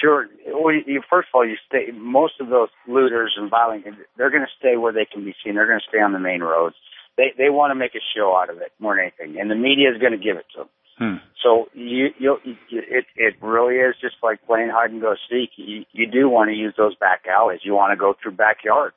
[0.00, 0.28] Sure.
[0.46, 1.90] Well, you, first of all, you stay.
[1.92, 3.84] Most of those looters and violent,
[4.16, 5.54] they're going to stay where they can be seen.
[5.54, 6.76] They're going to stay on the main roads.
[7.16, 9.54] They they want to make a show out of it more than anything, and the
[9.54, 10.70] media is going to give it to them.
[10.98, 11.16] Hmm.
[11.42, 12.38] So you you
[12.70, 15.50] it it really is just like playing hide and go seek.
[15.56, 17.60] You you do want to use those back alleys.
[17.62, 18.96] You want to go through backyards.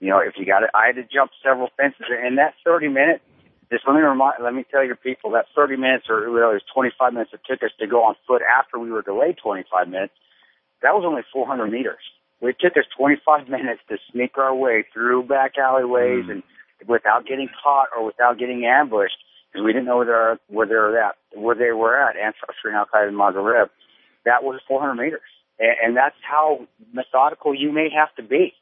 [0.00, 2.88] You know, if you got it, I had to jump several fences, and that 30
[2.88, 3.24] minutes.
[3.72, 6.60] Just let me remind, let me tell your people that 30 minutes, or really, it
[6.60, 9.88] was 25 minutes it took us to go on foot after we were delayed 25
[9.88, 10.12] minutes.
[10.82, 12.04] That was only 400 meters.
[12.42, 16.30] It took us 25 minutes to sneak our way through back alleyways mm.
[16.30, 16.42] and
[16.86, 19.16] without getting caught or without getting ambushed
[19.48, 22.16] because we didn't know where they were, where they were at, where they were at,
[22.16, 23.70] Ansar and Al Qaeda and Maghreb.
[24.26, 25.20] That was 400 meters,
[25.58, 28.52] and, and that's how methodical you may have to be.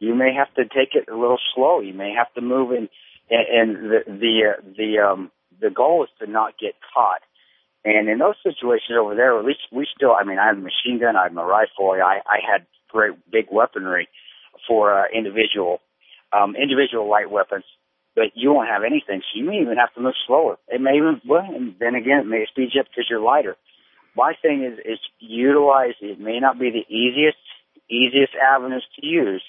[0.00, 1.80] You may have to take it a little slow.
[1.80, 2.88] You may have to move in,
[3.30, 7.22] and, and the the uh, the um the goal is to not get caught.
[7.84, 10.60] And in those situations over there, at least we still, I mean, I had a
[10.60, 14.08] machine gun, I had my rifle, I, I had great big weaponry
[14.66, 15.78] for uh, individual,
[16.32, 17.62] um, individual light weapons,
[18.16, 20.58] but you won't have anything, so you may even have to move slower.
[20.66, 23.54] It may even, well, and then again, it may speed you up because you're lighter.
[24.16, 27.38] My thing is, is utilize, it may not be the easiest,
[27.88, 29.44] easiest avenues to use,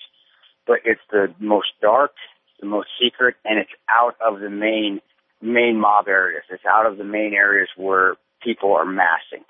[0.67, 2.11] but it's the most dark,
[2.59, 5.01] the most secret, and it's out of the main,
[5.41, 6.43] main mob areas.
[6.49, 9.45] It's out of the main areas where people are massing.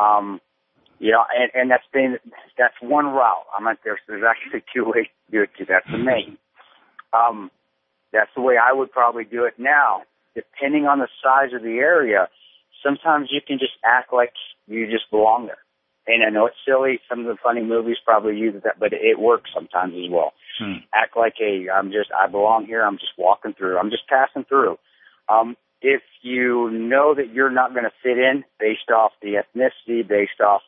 [0.00, 0.40] Um,
[0.98, 2.18] you know, and, and that's been,
[2.56, 3.44] that's one route.
[3.56, 5.64] I'm not, there's, there's actually two ways to do it too.
[5.68, 6.38] That's the main.
[7.12, 7.50] Um,
[8.12, 10.02] that's the way I would probably do it now.
[10.34, 12.28] Depending on the size of the area,
[12.82, 14.32] sometimes you can just act like
[14.66, 15.58] you just belong there.
[16.08, 17.00] And I know it's silly.
[17.08, 20.32] Some of the funny movies probably use that, but it works sometimes as well.
[20.58, 20.80] Hmm.
[20.94, 22.82] Act like, hey, I'm just, I belong here.
[22.82, 23.78] I'm just walking through.
[23.78, 24.78] I'm just passing through.
[25.28, 30.06] Um, if you know that you're not going to fit in based off the ethnicity,
[30.08, 30.62] based off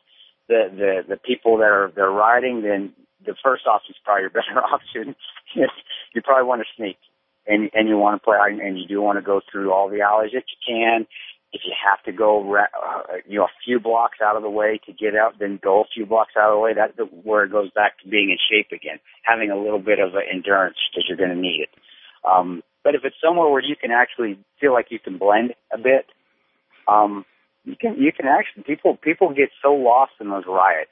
[0.47, 2.93] the, the, the people that are, they're riding, then
[3.25, 5.15] the first option is probably your better option.
[5.55, 6.97] you probably want to sneak
[7.47, 10.01] and, and you want to play, and you do want to go through all the
[10.01, 11.07] alleys if you can.
[11.53, 14.79] If you have to go, uh, you know, a few blocks out of the way
[14.85, 16.73] to get out, then go a few blocks out of the way.
[16.73, 19.99] That's the, where it goes back to being in shape again, having a little bit
[19.99, 21.69] of endurance because you're going to need it.
[22.23, 25.77] Um, but if it's somewhere where you can actually feel like you can blend a
[25.77, 26.05] bit,
[26.87, 27.25] um,
[27.63, 30.91] you can you can actually people people get so lost in those riots,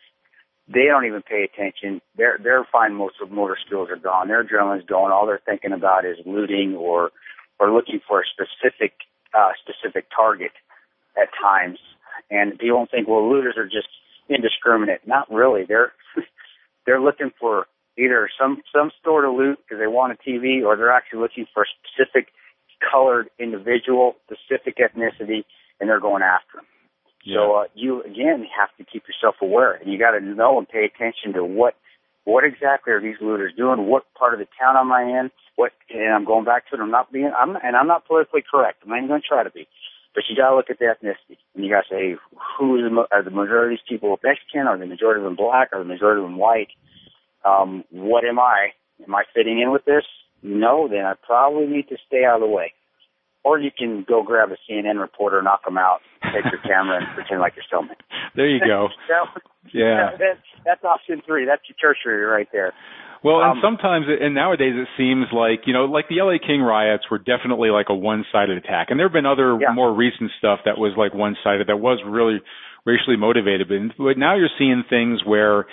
[0.68, 2.02] they don't even pay attention.
[2.16, 4.28] Their their fine most of motor skills are gone.
[4.28, 5.12] Their adrenaline's going.
[5.12, 7.10] All they're thinking about is looting or
[7.60, 8.94] or looking for a specific
[9.38, 10.52] uh, specific target
[11.18, 11.80] at times.
[12.30, 13.90] And people think, well, looters are just
[14.30, 15.08] indiscriminate.
[15.08, 15.66] Not really.
[15.68, 15.94] They're
[16.86, 20.76] they're looking for either some some store to loot because they want a TV, or
[20.76, 22.28] they're actually looking for a specific
[22.80, 25.44] colored individual, specific ethnicity,
[25.80, 26.66] and they're going after them.
[27.36, 30.68] So uh, you again have to keep yourself aware, and you got to know and
[30.68, 31.76] pay attention to what
[32.26, 33.88] what exactly are these looters doing?
[33.88, 35.32] What part of the town am I in?
[35.56, 36.82] What and I'm going back to it.
[36.82, 38.84] I'm not being I'm and I'm not politically correct.
[38.84, 39.68] I'm not even going to try to be.
[40.16, 42.16] But you got to look at the ethnicity, and you got to say
[42.58, 44.68] who is the, are the majority of these people Mexican?
[44.68, 45.70] Are the majority of them black?
[45.72, 46.70] Are the majority of them white?
[47.46, 48.70] Um, what am I?
[49.06, 50.04] Am I fitting in with this?
[50.42, 52.74] No, then I probably need to stay out of the way.
[53.50, 57.08] Or you can go grab a CNN reporter, knock them out, take your camera, and
[57.16, 57.98] pretend like you're filming.
[58.36, 58.90] There you go.
[59.10, 59.42] that,
[59.74, 60.12] Yeah.
[60.20, 61.46] that, that's option three.
[61.50, 62.74] That's your tertiary right there.
[63.24, 66.62] Well, and um, sometimes, and nowadays it seems like, you know, like the LA King
[66.62, 68.94] riots were definitely like a one-sided attack.
[68.94, 69.74] And there have been other yeah.
[69.74, 72.38] more recent stuff that was like one-sided that was really
[72.86, 73.68] racially motivated.
[73.68, 75.66] But, But now you're seeing things where,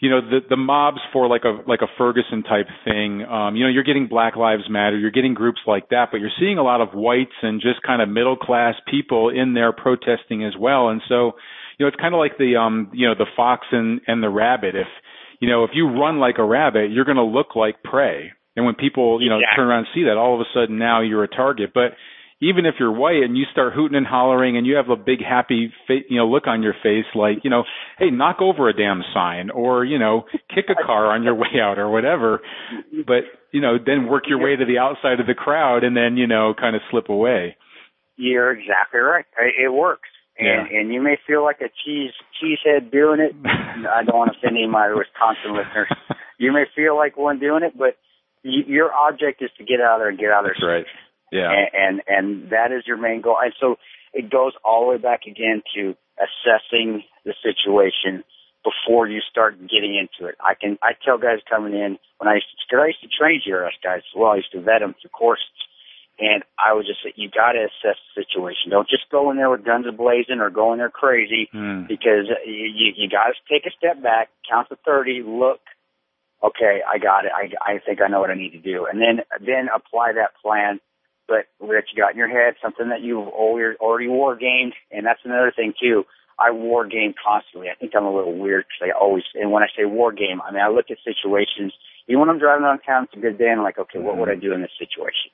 [0.00, 3.64] you know, the, the mobs for like a, like a Ferguson type thing, um, you
[3.64, 6.62] know, you're getting Black Lives Matter, you're getting groups like that, but you're seeing a
[6.62, 10.88] lot of whites and just kind of middle class people in there protesting as well.
[10.88, 11.32] And so,
[11.78, 14.30] you know, it's kind of like the, um, you know, the fox and, and the
[14.30, 14.74] rabbit.
[14.74, 14.88] If,
[15.38, 18.32] you know, if you run like a rabbit, you're going to look like prey.
[18.56, 19.56] And when people, you know, exactly.
[19.56, 21.72] turn around and see that, all of a sudden now you're a target.
[21.74, 21.92] But
[22.40, 25.20] even if you're white and you start hooting and hollering and you have a big
[25.22, 27.64] happy fa- you know look on your face like you know
[27.98, 30.24] hey knock over a damn sign or you know
[30.54, 32.40] kick a car on your way out or whatever
[33.06, 36.16] but you know then work your way to the outside of the crowd and then
[36.16, 37.56] you know kind of slip away
[38.16, 40.08] you're exactly right it works
[40.40, 40.78] and yeah.
[40.80, 43.36] and you may feel like a cheese cheesehead doing it.
[43.44, 45.90] I don't want to offend any of my Wisconsin listeners.
[46.38, 47.98] You may feel like one doing it, but
[48.42, 50.56] you, your object is to get out of there and get out of there.
[50.56, 51.09] That's right.
[51.30, 51.50] Yeah.
[51.50, 53.36] And, and and that is your main goal.
[53.42, 53.76] And so
[54.12, 58.24] it goes all the way back again to assessing the situation
[58.62, 60.36] before you start getting into it.
[60.40, 63.08] I can I tell guys coming in when I used to, cause I used to
[63.08, 64.32] train GRS guys as well.
[64.32, 65.46] I used to vet them through courses
[66.20, 68.70] and I would just say, you got to assess the situation.
[68.70, 71.88] Don't just go in there with guns blazing or go in there crazy mm.
[71.88, 75.60] because you, you, you got to take a step back, count to 30, look,
[76.44, 77.32] okay, I got it.
[77.32, 78.84] I, I think I know what I need to do.
[78.84, 80.78] And then, then apply that plan,
[81.30, 84.74] but that you got in your head, something that you've already, already war gamed.
[84.90, 86.02] And that's another thing too.
[86.40, 87.70] I war game constantly.
[87.70, 90.42] I think I'm a little weird because I always, and when I say war game,
[90.42, 91.72] I mean, I look at situations,
[92.08, 94.16] even when I'm driving around town, it's a good day, and I'm like, okay, what
[94.16, 95.30] would I do in this situation?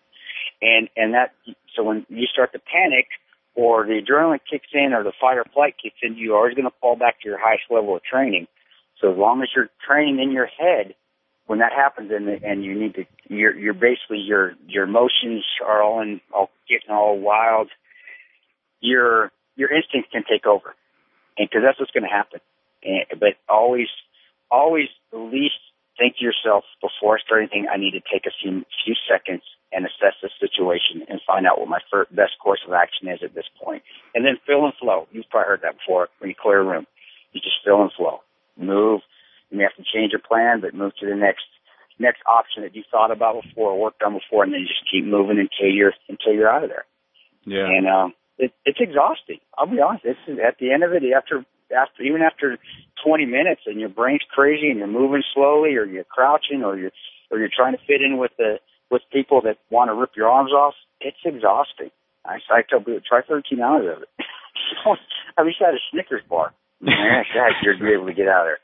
[0.60, 1.32] And, and that,
[1.74, 3.06] so when you start to panic
[3.54, 6.68] or the adrenaline kicks in or the fight or flight kicks in, you're always going
[6.68, 8.46] to fall back to your highest level of training.
[9.00, 10.94] So as long as you're training in your head,
[11.46, 15.82] when that happens and and you need to you're you're basically your your emotions are
[15.82, 17.68] all in all getting all wild
[18.80, 20.74] your your instincts can take over
[21.38, 22.40] and because that's what's going to happen
[22.82, 23.88] and, but always
[24.50, 25.58] always at least
[25.98, 29.42] think to yourself before I start anything I need to take a few few seconds
[29.72, 33.20] and assess the situation and find out what my first, best course of action is
[33.22, 33.82] at this point.
[34.14, 35.06] And then fill and flow.
[35.10, 36.86] You've probably heard that before when you clear a room.
[37.32, 38.20] You just fill and flow.
[38.56, 39.00] Move.
[39.50, 41.44] You may have to change your plan, but move to the next
[41.98, 44.90] next option that you thought about before or worked on before, and then you just
[44.90, 46.84] keep moving until you're until you're out of there.
[47.44, 47.66] Yeah.
[47.66, 49.40] And um, it, it's exhausting.
[49.56, 50.04] I'll be honest.
[50.04, 51.44] It's at the end of it, after
[51.74, 52.58] after even after
[53.04, 56.92] 20 minutes, and your brain's crazy, and you're moving slowly, or you're crouching, or you're
[57.30, 58.58] or you're trying to fit in with the
[58.90, 61.90] with people that want to rip your arms off, it's exhausting.
[62.24, 64.08] I, I tell people, try 13 hours of it.
[65.38, 66.52] I wish I had a Snickers bar.
[66.80, 68.60] Man, God, you'd be able to get out of there.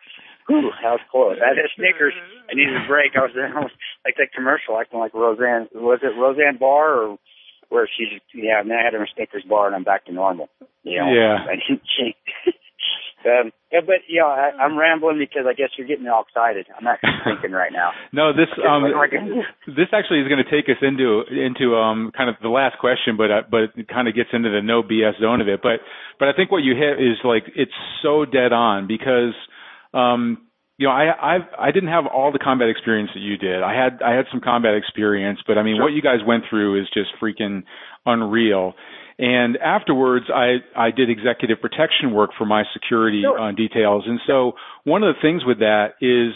[0.48, 1.38] Whew, that was close.
[1.38, 2.14] I had a Snickers.
[2.50, 3.12] I needed a break.
[3.14, 3.74] I was, I was
[4.04, 5.68] like that commercial, acting like Roseanne.
[5.74, 7.18] Was it Roseanne Barr or
[7.68, 10.48] where she's, yeah, and then I had her Snickers bar and I'm back to normal.
[10.82, 11.44] You know, yeah.
[11.50, 12.16] I didn't change.
[13.22, 16.66] Um, yeah, but yeah, I, I'm rambling because I guess you're getting all excited.
[16.76, 17.92] I'm not thinking right now.
[18.12, 18.82] no, this um,
[19.66, 23.16] this actually is going to take us into into um kind of the last question,
[23.16, 25.62] but uh, but it kind of gets into the no BS zone of it.
[25.62, 25.80] But
[26.18, 29.34] but I think what you hit is like it's so dead on because
[29.94, 33.62] um you know, I I I didn't have all the combat experience that you did.
[33.62, 35.84] I had I had some combat experience, but I mean, sure.
[35.84, 37.62] what you guys went through is just freaking
[38.04, 38.74] unreal.
[39.18, 43.38] And afterwards, I, I did executive protection work for my security sure.
[43.38, 44.04] uh, details.
[44.06, 44.52] And so
[44.84, 46.34] one of the things with that is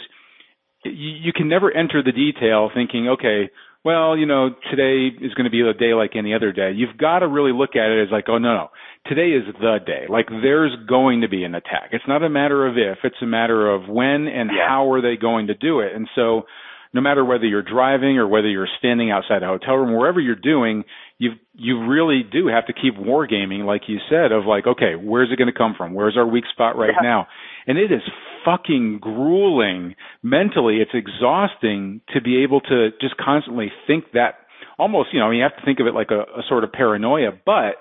[0.84, 3.50] you, you can never enter the detail thinking, okay,
[3.86, 6.72] well, you know, today is going to be a day like any other day.
[6.74, 8.68] You've got to really look at it as like, oh no, no,
[9.06, 10.06] today is the day.
[10.10, 11.90] Like there's going to be an attack.
[11.92, 14.66] It's not a matter of if, it's a matter of when and yeah.
[14.66, 15.94] how are they going to do it.
[15.94, 16.46] And so
[16.92, 20.34] no matter whether you're driving or whether you're standing outside a hotel room, wherever you're
[20.34, 20.82] doing,
[21.18, 25.30] you you really do have to keep wargaming, like you said, of like, okay, where's
[25.30, 25.94] it going to come from?
[25.94, 27.08] Where's our weak spot right yeah.
[27.08, 27.28] now?
[27.68, 28.02] And it is
[28.46, 30.78] fucking grueling mentally.
[30.80, 34.36] It's exhausting to be able to just constantly think that
[34.78, 37.30] almost, you know, you have to think of it like a, a sort of paranoia,
[37.44, 37.76] but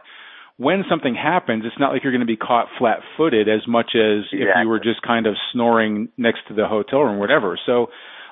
[0.58, 3.92] when something happens, it's not like you're going to be caught flat footed as much
[3.96, 4.40] as exactly.
[4.40, 7.60] if you were just kind of snoring next to the hotel room, whatever.
[7.66, 7.88] So,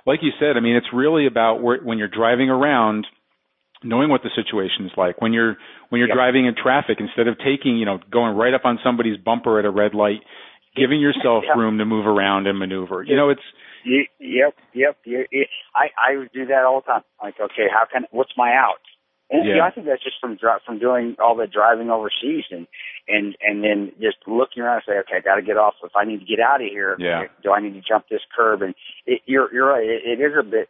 [0.06, 3.06] like you said, I mean, it's really about where, when you're driving around,
[3.84, 5.58] knowing what the situation is like when you're
[5.90, 6.16] when you're yep.
[6.16, 9.66] driving in traffic instead of taking you know going right up on somebody's bumper at
[9.66, 10.22] a red light
[10.76, 11.58] giving yourself yep.
[11.58, 13.42] room to move around and maneuver you know it's
[14.20, 15.26] yep yep you,
[15.76, 18.82] I I do that all the time like okay how can what's my out
[19.30, 19.50] And Yeah.
[19.50, 22.68] you know, I think that's just from dri- from doing all the driving overseas and
[23.08, 25.76] and and then just looking around and say, okay, I got to get off.
[25.84, 27.28] If I need to get out of here, Yeah.
[27.42, 28.62] do I need to jump this curb?
[28.62, 29.88] And it, you're you're right.
[29.96, 30.70] It, it is a bit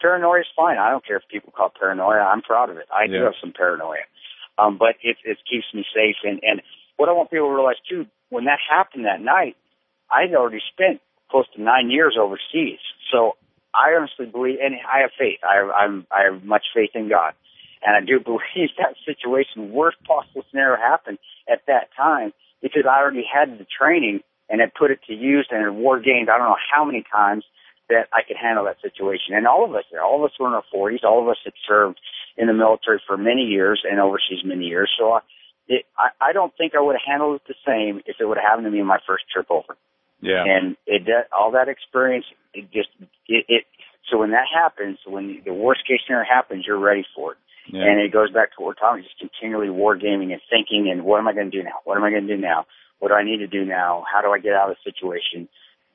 [0.00, 0.76] paranoia is fine.
[0.76, 2.20] I don't care if people call it paranoia.
[2.20, 2.86] I'm proud of it.
[2.92, 4.04] I do have some paranoia,
[4.58, 6.16] um, but it it keeps me safe.
[6.24, 6.60] And and
[6.96, 9.56] what I want people to realize too, when that happened that night,
[10.10, 12.78] I'd already spent close to nine years overseas.
[13.12, 13.36] So
[13.74, 15.40] I honestly believe, and I have faith.
[15.42, 17.34] I I'm I have much faith in God,
[17.82, 21.18] and I do believe that situation, worst possible scenario, happened
[21.50, 22.32] at that time
[22.62, 26.00] because I already had the training and had put it to use and had war
[26.00, 26.28] gamed.
[26.28, 27.44] I don't know how many times
[27.88, 29.34] that I could handle that situation.
[29.34, 31.04] And all of us there, all of us were in our 40s.
[31.04, 32.00] All of us had served
[32.36, 34.90] in the military for many years and overseas many years.
[34.98, 35.20] So I,
[35.68, 38.36] it, I, I don't think I would have handled it the same if it would
[38.36, 39.76] have happened to me in my first trip over.
[40.20, 40.44] Yeah.
[40.44, 41.02] And it
[41.36, 42.88] all that experience, it just
[43.28, 43.64] it, it.
[44.10, 47.38] So when that happens, when the worst case scenario happens, you're ready for it.
[47.72, 47.84] yeah.
[47.84, 51.18] And it goes back to what we're talking, just continually wargaming and thinking and what
[51.18, 51.80] am I going to do now?
[51.84, 52.66] What am I going to do now?
[52.98, 54.04] What do I need to do now?
[54.10, 55.48] How do I get out of the situation?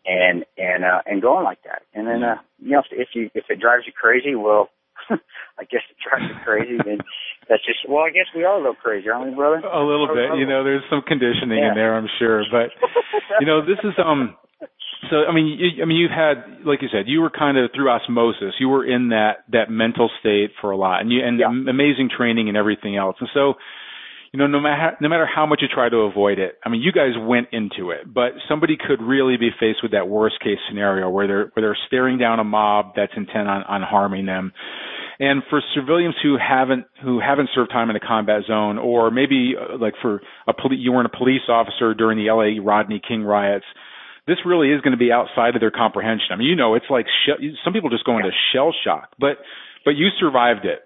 [0.06, 1.84] And and uh, and going like that.
[1.94, 4.70] And then uh, you know, if, if you if it drives you crazy, well,
[5.10, 6.78] I guess it drives you crazy.
[6.78, 7.00] Then
[7.90, 9.58] well, I guess we are a little crazy, aren't we, brother?
[9.66, 10.64] A little bit, you know.
[10.64, 11.70] There's some conditioning Yeah.
[11.70, 12.70] in there, I'm sure, but
[13.42, 14.38] you know, this is um.
[15.10, 17.72] So I mean, you, I mean, you've had, like you said, you were kind of
[17.74, 18.54] through osmosis.
[18.60, 21.48] You were in that that mental state for a lot, and you and Yeah.
[21.48, 23.16] amazing training and everything else.
[23.20, 23.56] And so,
[24.32, 26.82] you know, no matter no matter how much you try to avoid it, I mean,
[26.82, 28.12] you guys went into it.
[28.12, 31.78] But somebody could really be faced with that worst case scenario where they're where they're
[31.88, 34.54] staring down a mob that's intent on on harming them.
[35.22, 39.54] And for civilians who haven't who haven't served time in a combat zone, or maybe
[39.60, 42.60] uh, like for a poli- you weren't a police officer during the L.A.
[42.60, 43.66] Rodney King riots,
[44.28, 46.28] this really is going to be outside of their comprehension.
[46.32, 49.40] I mean, you know, it's like she- some people just go into shell shock, but
[49.84, 50.84] but you survived it.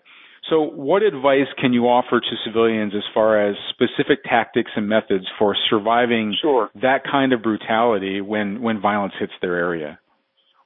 [0.49, 5.25] So, what advice can you offer to civilians as far as specific tactics and methods
[5.39, 6.69] for surviving Sure.
[6.75, 9.99] that kind of brutality when when violence hits their area?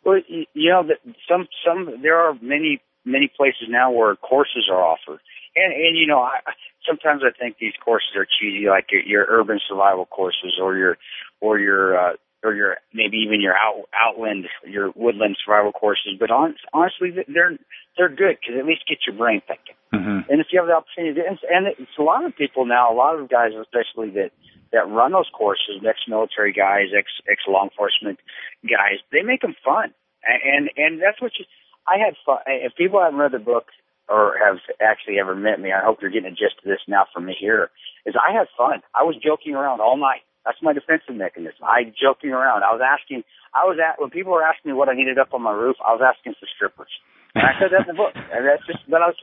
[0.03, 0.84] Well, you, know,
[1.30, 5.19] some some there are many many places now where courses are offered,
[5.55, 6.39] and and you know, I,
[6.88, 10.97] sometimes I think these courses are cheesy, like your, your urban survival courses or your
[11.39, 12.13] or your uh,
[12.43, 16.13] or your maybe even your out, outland your woodland survival courses.
[16.19, 17.57] But on, honestly, they're
[17.97, 19.75] they're good because at least get your brain thinking.
[19.93, 20.29] Mm-hmm.
[20.29, 22.93] And if you have the opportunity, to, and, and it's a lot of people now,
[22.93, 24.31] a lot of guys, especially that
[24.71, 28.19] that run those courses, ex-military guys, ex ex law enforcement
[28.63, 31.45] guys, they make them fun, and and, and that's what you.
[31.88, 32.43] I had fun.
[32.47, 33.71] If people haven't read the book
[34.09, 37.07] or have actually ever met me, I hope you're getting a gist of this now
[37.13, 37.71] from me here.
[38.05, 38.83] Is I had fun.
[38.93, 40.27] I was joking around all night.
[40.47, 41.59] That's my defensive mechanism.
[41.67, 42.63] I joking around.
[42.63, 43.27] I was asking.
[43.51, 45.75] I was at when people were asking me what I needed up on my roof.
[45.83, 46.87] I was asking for strippers.
[47.35, 48.15] And I said that in the book.
[48.15, 48.79] And that's just.
[48.87, 49.19] But I was.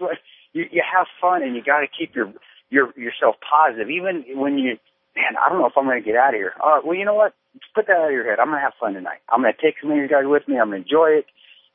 [0.53, 2.29] You you have fun and you got to keep your
[2.69, 4.77] your yourself positive, even when you.
[5.17, 6.53] Man, I don't know if I'm going to get out of here.
[6.61, 6.85] All right.
[6.85, 7.33] Well, you know what?
[7.73, 8.43] Put that out of your head.
[8.43, 9.23] I'm going to have fun tonight.
[9.31, 10.59] I'm going to take some of you guys with me.
[10.59, 11.27] I'm going to enjoy it.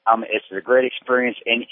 [0.05, 1.63] Um, it's a great experience, and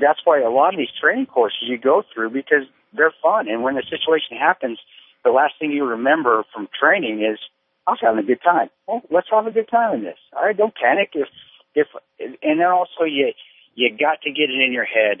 [0.00, 2.62] that's why a lot of these training courses you go through because
[2.94, 3.48] they're fun.
[3.48, 4.78] And when the situation happens,
[5.24, 7.38] the last thing you remember from training is
[7.86, 8.70] I was having a good time.
[8.86, 10.18] Well, let's have a good time in this.
[10.36, 11.10] All right, don't panic.
[11.14, 11.28] If
[11.74, 11.86] if
[12.18, 13.32] and then also you
[13.74, 15.18] you got to get it in your head.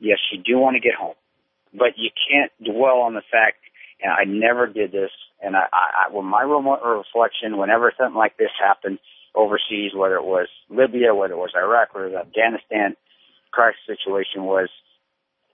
[0.00, 1.16] Yes, you do want to get home,
[1.72, 3.56] but you can't dwell on the fact.
[4.00, 5.10] And I never did this.
[5.42, 8.98] And I, I, I when my reflection, whenever something like this happened
[9.34, 12.96] overseas, whether it was Libya, whether it was Iraq, whether it was Afghanistan,
[13.50, 14.68] crisis situation was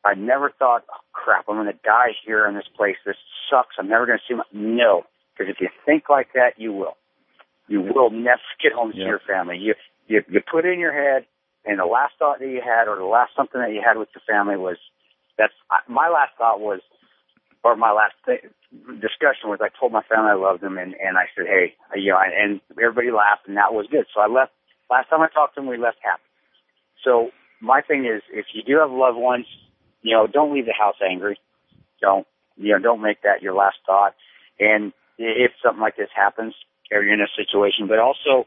[0.04, 2.96] I never thought, oh, crap, I'm going to die here in this place.
[3.06, 3.16] This
[3.50, 3.76] sucks.
[3.78, 4.44] I'm never going to see my.
[4.52, 5.02] No,
[5.32, 6.96] because if you think like that, you will.
[7.68, 9.06] You will never get home to Yeah.
[9.06, 9.56] your family.
[9.58, 9.74] You,
[10.06, 11.24] you you put it in your head,
[11.64, 14.08] and the last thought that you had, or the last something that you had with
[14.14, 14.76] your family was,
[15.38, 16.80] that's I- my last thought was,
[17.64, 18.44] or my last th-
[19.00, 21.96] discussion was, I told my family I loved them, and and I said, hey, uh,
[21.96, 24.04] you know, and everybody laughed, and that was good.
[24.14, 24.52] So I left.
[24.90, 26.20] Last time I talked to them, we left happy.
[27.02, 27.30] So
[27.60, 29.46] my thing is, if you do have loved ones,
[30.04, 31.40] you know, don't leave the house angry.
[32.00, 32.26] Don't,
[32.56, 34.14] you know, don't make that your last thought.
[34.60, 36.54] And if something like this happens,
[36.92, 38.46] or you're in a situation, but also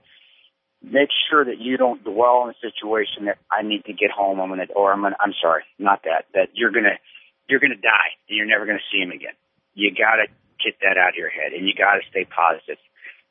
[0.84, 4.40] make sure that you don't dwell on a situation that I need to get home.
[4.40, 7.02] I'm gonna, or I'm gonna, I'm sorry, not that, that you're gonna,
[7.50, 9.34] you're gonna die and you're never gonna see him again.
[9.74, 10.30] You gotta
[10.64, 12.78] get that out of your head and you gotta stay positive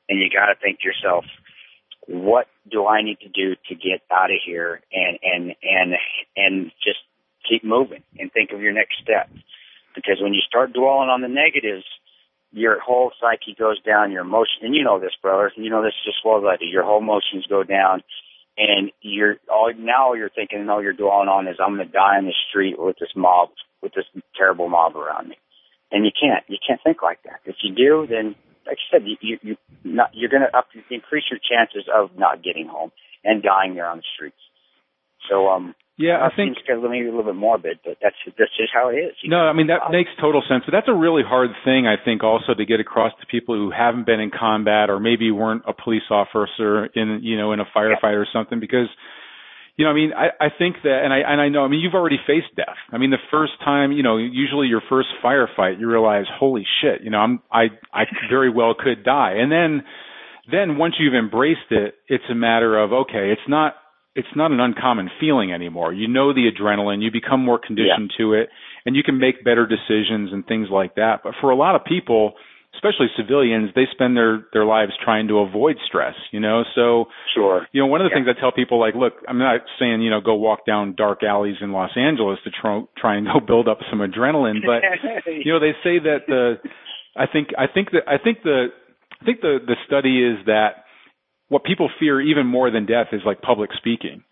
[0.08, 1.24] and you gotta think to yourself,
[2.08, 5.94] what do I need to do to get out of here and, and, and,
[6.36, 6.98] and just
[7.48, 9.30] keep moving and think of your next step.
[9.94, 11.84] Because when you start dwelling on the negatives,
[12.52, 15.94] your whole psyche goes down, your emotion, and you know this, brother, you know this
[16.04, 16.66] just well do.
[16.66, 18.02] Your whole emotions go down,
[18.56, 21.92] and you're all now you're thinking, and all you're dwelling on is I'm going to
[21.92, 23.50] die in the street with this mob,
[23.82, 25.36] with this terrible mob around me,
[25.90, 27.40] and you can't, you can't think like that.
[27.44, 28.36] If you do, then
[28.66, 32.10] like I said, you you, you not, you're going to up increase your chances of
[32.18, 32.90] not getting home
[33.24, 34.36] and dying there on the streets.
[35.28, 38.68] So um, yeah, I think seems maybe a little bit morbid, but that's that's just
[38.72, 39.16] how it is.
[39.22, 39.48] You no, know?
[39.48, 40.64] I mean that makes total sense.
[40.66, 43.72] But that's a really hard thing, I think, also to get across to people who
[43.72, 47.64] haven't been in combat or maybe weren't a police officer in you know in a
[47.64, 48.20] firefight yeah.
[48.22, 48.88] or something because.
[49.78, 51.80] You know, I mean, I, I think that, and I and I know, I mean,
[51.80, 52.80] you've already faced death.
[52.90, 57.02] I mean, the first time, you know, usually your first firefight, you realize, holy shit,
[57.02, 59.84] you know, I'm, I, I very well could die, and then,
[60.50, 63.74] then once you've embraced it, it's a matter of okay, it's not
[64.16, 65.92] it's not an uncommon feeling anymore.
[65.92, 68.24] You know the adrenaline, you become more conditioned yeah.
[68.24, 68.48] to it,
[68.84, 71.20] and you can make better decisions and things like that.
[71.22, 72.32] But for a lot of people,
[72.74, 76.64] especially civilians, they spend their their lives trying to avoid stress, you know.
[76.74, 77.66] So sure.
[77.72, 78.24] You know, one of the yeah.
[78.24, 81.22] things I tell people like, look, I'm not saying, you know, go walk down dark
[81.22, 84.80] alleys in Los Angeles to try try and go build up some adrenaline, but
[85.26, 86.54] you know, they say that the
[87.16, 88.68] I think I think that I think the
[89.20, 90.85] I think the the study is that
[91.48, 94.24] what people fear even more than death is like public speaking.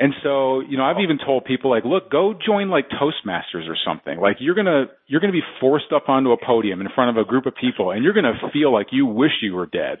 [0.00, 3.76] And so, you know, I've even told people like, look, go join like Toastmasters or
[3.84, 4.20] something.
[4.20, 7.16] Like you're going to you're going to be forced up onto a podium in front
[7.16, 9.66] of a group of people and you're going to feel like you wish you were
[9.66, 9.98] dead.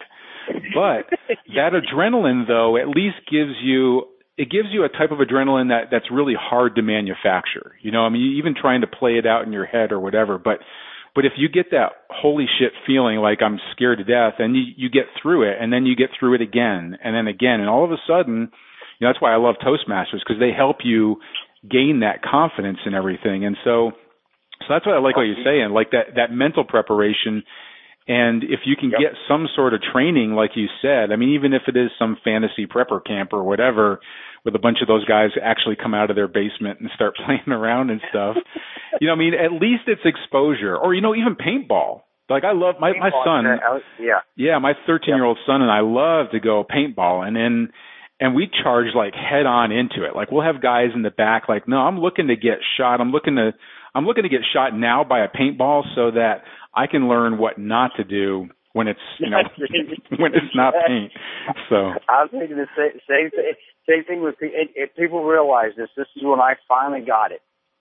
[0.72, 1.10] But
[1.56, 4.04] that adrenaline though at least gives you
[4.36, 7.72] it gives you a type of adrenaline that that's really hard to manufacture.
[7.82, 10.38] You know, I mean, even trying to play it out in your head or whatever,
[10.38, 10.60] but
[11.18, 14.62] but if you get that holy shit feeling like I'm scared to death, and you,
[14.76, 17.68] you get through it, and then you get through it again, and then again, and
[17.68, 18.52] all of a sudden,
[19.00, 21.16] you know, that's why I love Toastmasters because they help you
[21.68, 23.44] gain that confidence and everything.
[23.44, 23.90] And so,
[24.60, 27.42] so that's what I like what you're saying, like that that mental preparation.
[28.06, 29.00] And if you can yep.
[29.00, 32.16] get some sort of training, like you said, I mean, even if it is some
[32.22, 33.98] fantasy prepper camp or whatever,
[34.48, 37.52] with a bunch of those guys actually come out of their basement and start playing
[37.52, 38.36] around and stuff.
[39.00, 42.02] you know, I mean, at least it's exposure, or you know, even paintball.
[42.30, 43.44] Like I love my my son.
[43.98, 44.20] Yeah.
[44.36, 47.36] Yeah, my 13 year old son and I love to go paintball, and
[48.20, 50.14] and we charge like head on into it.
[50.14, 53.00] Like we'll have guys in the back like, no, I'm looking to get shot.
[53.00, 53.52] I'm looking to
[53.94, 56.42] I'm looking to get shot now by a paintball so that
[56.74, 59.38] I can learn what not to do when it's you know
[60.18, 61.12] when it's not paint.
[61.68, 61.76] So
[62.08, 63.54] I was thinking the same, same thing.
[63.88, 65.88] Same thing with it, it, people realize this.
[65.96, 67.40] This is when I finally got it,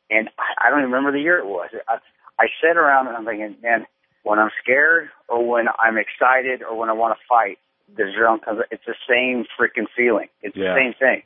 [0.09, 1.69] and I, I don't even remember the year it was.
[1.87, 1.97] I,
[2.39, 3.85] I sat around and I'm thinking, man,
[4.23, 7.57] when I'm scared or when I'm excited or when I want to fight,
[7.95, 8.61] the adrenaline comes.
[8.71, 10.27] It's the same freaking feeling.
[10.41, 10.73] It's yeah.
[10.73, 11.23] the same thing.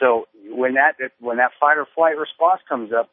[0.00, 3.10] So when that when that fight or flight response comes up,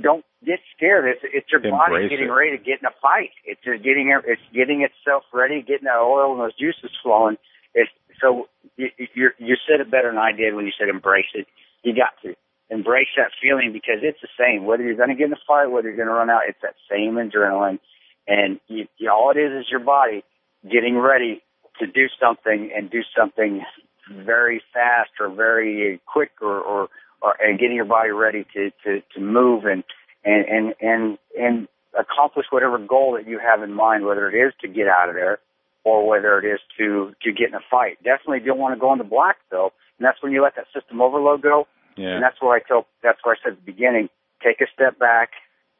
[0.00, 1.06] don't get scared.
[1.06, 2.32] It's it's your Embrace body getting it.
[2.32, 3.30] ready to get in a fight.
[3.44, 7.36] It's just getting it's getting itself ready, getting that oil and those juices flowing.
[7.74, 11.30] It's so you you you said it better than I did when you said embrace
[11.34, 11.46] it.
[11.82, 12.34] You got to
[12.70, 14.64] embrace that feeling because it's the same.
[14.64, 16.58] Whether you're going to get in a fight, whether you're going to run out, it's
[16.62, 17.78] that same adrenaline,
[18.26, 20.24] and you, you, all it is is your body
[20.64, 21.42] getting ready
[21.80, 23.62] to do something and do something
[24.10, 26.88] very fast or very quick or or
[27.24, 29.82] or, and getting your body ready to, to, to move and,
[30.24, 31.68] and, and, and, and
[31.98, 35.14] accomplish whatever goal that you have in mind, whether it is to get out of
[35.14, 35.38] there
[35.84, 37.98] or whether it is to, to get in a fight.
[38.02, 39.70] Definitely don't want to go into black though.
[39.98, 41.66] And that's when you let that system overload go.
[41.96, 42.16] Yeah.
[42.16, 44.08] And that's where I tell, that's where I said at the beginning,
[44.42, 45.30] take a step back,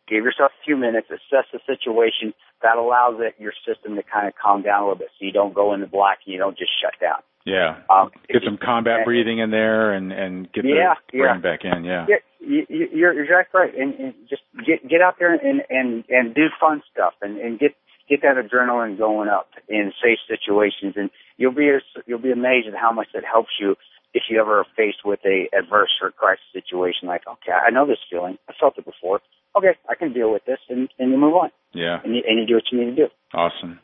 [0.07, 2.33] give yourself a few minutes, assess the situation.
[2.63, 5.33] That allows it, your system to kind of calm down a little bit so you
[5.33, 7.19] don't go into black and you don't just shut down.
[7.45, 7.83] Yeah.
[7.91, 11.41] Um, get some combat and, breathing in there and and get yeah, the brain yeah.
[11.41, 11.85] back in.
[11.85, 12.07] Yeah.
[12.09, 16.35] yeah you, you're exactly right, and, and just get get out there and and and
[16.35, 17.75] do fun stuff and and get
[18.09, 21.71] get that adrenaline going up in safe situations, and you'll be
[22.07, 23.77] you'll be amazed at how much that helps you
[24.13, 27.09] if you ever are faced with a adverse or crisis situation.
[27.09, 28.39] Like, okay, I know this feeling.
[28.49, 29.21] I felt it before.
[29.57, 31.51] Okay, I can deal with this, and and you move on.
[31.73, 31.99] Yeah.
[32.05, 33.09] And you, and you do what you need to do.
[33.33, 33.81] Awesome.